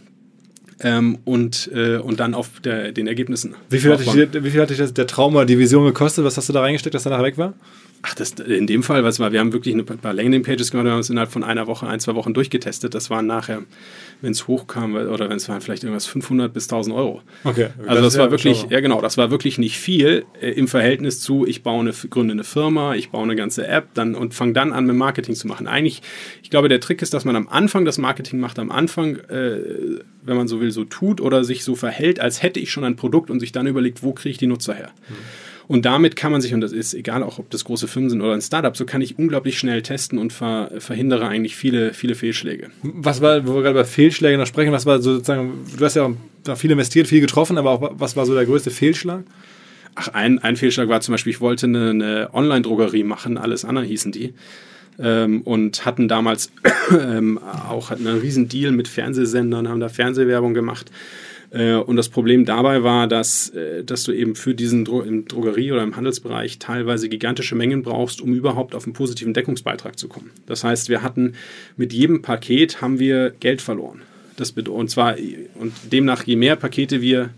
[0.80, 3.54] ähm, und, äh, und dann auf der, den Ergebnissen.
[3.68, 6.24] Wie viel, hat dich, wie viel hat dich das, der Trauma, die Vision gekostet?
[6.24, 7.52] Was hast du da reingesteckt, dass er nachher weg war?
[8.02, 10.92] Ach, das, in dem Fall, was war, wir haben wirklich ein paar Landing-Pages gemacht, wir
[10.92, 12.94] haben es innerhalb von einer Woche, ein, zwei Wochen durchgetestet.
[12.94, 13.62] Das waren nachher,
[14.22, 17.20] wenn es hochkam, oder wenn es waren vielleicht irgendwas 500 bis 1000 Euro.
[17.44, 17.68] Okay.
[17.86, 20.66] Also das, das war ja wirklich, ja genau, das war wirklich nicht viel äh, im
[20.66, 24.32] Verhältnis zu, ich baue eine, gründe eine Firma, ich baue eine ganze App dann, und
[24.32, 25.66] fange dann an mit Marketing zu machen.
[25.66, 26.00] Eigentlich,
[26.42, 29.58] ich glaube, der Trick ist, dass man am Anfang das Marketing macht, am Anfang, äh,
[30.22, 32.96] wenn man so will, so tut oder sich so verhält, als hätte ich schon ein
[32.96, 34.90] Produkt und sich dann überlegt, wo kriege ich die Nutzer her.
[35.10, 35.14] Mhm.
[35.70, 38.22] Und damit kann man sich, und das ist egal auch, ob das große Firmen sind
[38.22, 42.16] oder ein Startup, so kann ich unglaublich schnell testen und ver, verhindere eigentlich viele, viele
[42.16, 42.70] Fehlschläge.
[42.82, 46.10] Was war, wo wir gerade über Fehlschläge noch sprechen, was war sozusagen, du hast ja
[46.56, 49.22] viel investiert, viel getroffen, aber auch was war so der größte Fehlschlag?
[49.94, 53.84] Ach, ein, ein Fehlschlag war zum Beispiel, ich wollte eine, eine Online-Drogerie machen, alles andere
[53.84, 54.34] hießen die.
[54.98, 56.50] Ähm, und hatten damals
[57.00, 60.90] ähm, auch hatten einen riesen Deal mit Fernsehsendern, haben da Fernsehwerbung gemacht
[61.78, 65.72] und das Problem dabei war, dass, äh, dass du eben für diesen Dro im Drogerie-
[65.72, 70.30] oder im Handelsbereich teilweise gigantische Mengen brauchst, um überhaupt auf einen positiven Deckungsbeitrag zu kommen.
[70.46, 71.34] Das heißt, wir hatten
[71.76, 74.02] mit jedem Paket haben wir Geld verloren.
[74.36, 75.16] Das und zwar
[75.56, 77.30] und demnach je mehr Pakete wir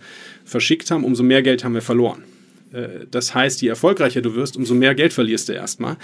[0.45, 2.23] verschickt haben, umso mehr Geld haben wir verloren.
[2.73, 5.97] Äh, das heißt, je erfolgreicher du wirst, umso mehr Geld verlierst du erstmal.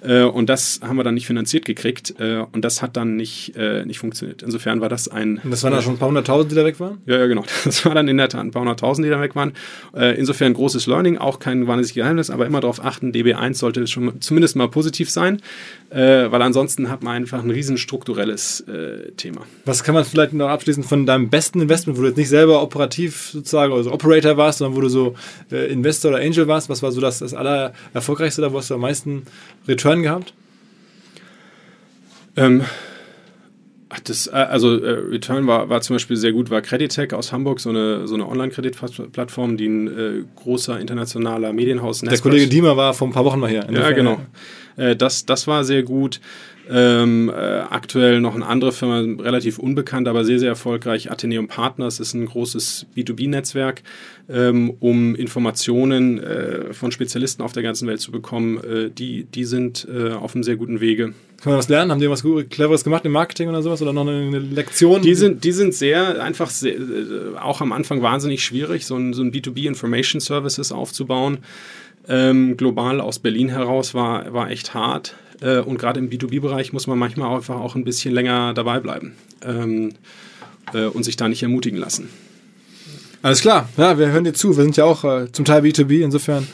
[0.00, 2.14] Äh, und das haben wir dann nicht finanziert gekriegt.
[2.18, 3.54] Äh, und das hat dann nicht,
[3.84, 4.42] nicht funktioniert.
[4.42, 5.40] Insofern war das ein.
[5.42, 6.98] Und das waren dann schon ein paar hunderttausend, die da weg waren?
[7.06, 7.44] Ja, ja, genau.
[7.64, 9.52] Das war dann in der Tat ein paar hunderttausend, die da weg waren.
[9.92, 14.56] Insofern großes Learning, auch kein wahnsinniges Geheimnis, aber immer darauf achten, DB1 sollte schon zumindest
[14.56, 15.40] mal positiv sein,
[15.90, 18.64] weil ansonsten hat man einfach ein riesen strukturelles
[19.16, 19.42] Thema.
[19.64, 22.62] Was kann man vielleicht noch abschließend von deinem besten Investment, wo du jetzt nicht selber
[22.62, 25.14] operativ sozusagen, also Operator warst, sondern wo du so
[25.50, 26.68] Investor oder Angel warst?
[26.68, 29.24] Was war so das, das aller erfolgreichste da, wo hast du am meisten
[29.68, 30.34] Return gehabt?
[32.36, 32.64] Ähm,
[34.04, 37.60] das, äh, also äh, Return war, war zum Beispiel sehr gut, war Creditech aus Hamburg,
[37.60, 42.94] so eine, so eine Online-Kreditplattform, die ein äh, großer internationaler Medienhaus Der Kollege Diemer war
[42.94, 43.66] vor ein paar Wochen mal hier.
[43.70, 44.20] Ja, genau.
[44.76, 46.20] Äh, das, das war sehr gut.
[46.70, 51.10] Ähm, äh, aktuell noch eine andere Firma, relativ unbekannt, aber sehr, sehr erfolgreich.
[51.10, 53.82] Atheneum Partners ist ein großes B2B-Netzwerk,
[54.30, 58.58] ähm, um Informationen äh, von Spezialisten auf der ganzen Welt zu bekommen.
[58.64, 61.12] Äh, die, die sind äh, auf einem sehr guten Wege.
[61.42, 61.90] Kann man was lernen?
[61.90, 63.82] Haben die was Cleveres gemacht im Marketing oder sowas?
[63.82, 65.02] Oder noch eine Lektion?
[65.02, 69.12] Die sind, die sind sehr, einfach sehr, äh, auch am Anfang wahnsinnig schwierig, so ein,
[69.12, 71.38] so ein B2B Information Services aufzubauen.
[72.08, 75.16] Ähm, global aus Berlin heraus war, war echt hart.
[75.44, 79.12] Äh, und gerade im B2B-Bereich muss man manchmal einfach auch ein bisschen länger dabei bleiben
[79.44, 79.92] ähm,
[80.72, 82.08] äh, und sich da nicht ermutigen lassen.
[83.22, 84.56] Alles klar, ja, wir hören dir zu.
[84.56, 86.46] Wir sind ja auch äh, zum Teil B2B, insofern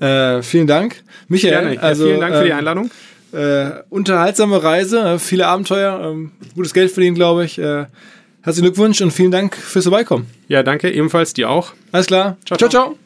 [0.00, 1.02] äh, vielen Dank.
[1.28, 1.82] Michael, Gerne.
[1.82, 2.90] Also, ja, vielen Dank für die ähm, Einladung.
[3.32, 7.58] Äh, unterhaltsame Reise, äh, viele Abenteuer, ähm, gutes Geld verdienen, glaube ich.
[7.58, 10.26] herzlichen Glückwunsch und vielen Dank fürs Vorbeikommen.
[10.48, 11.72] Ja, danke, ebenfalls dir auch.
[11.90, 12.36] Alles klar.
[12.44, 12.58] ciao.
[12.58, 12.70] ciao.
[12.70, 13.05] ciao.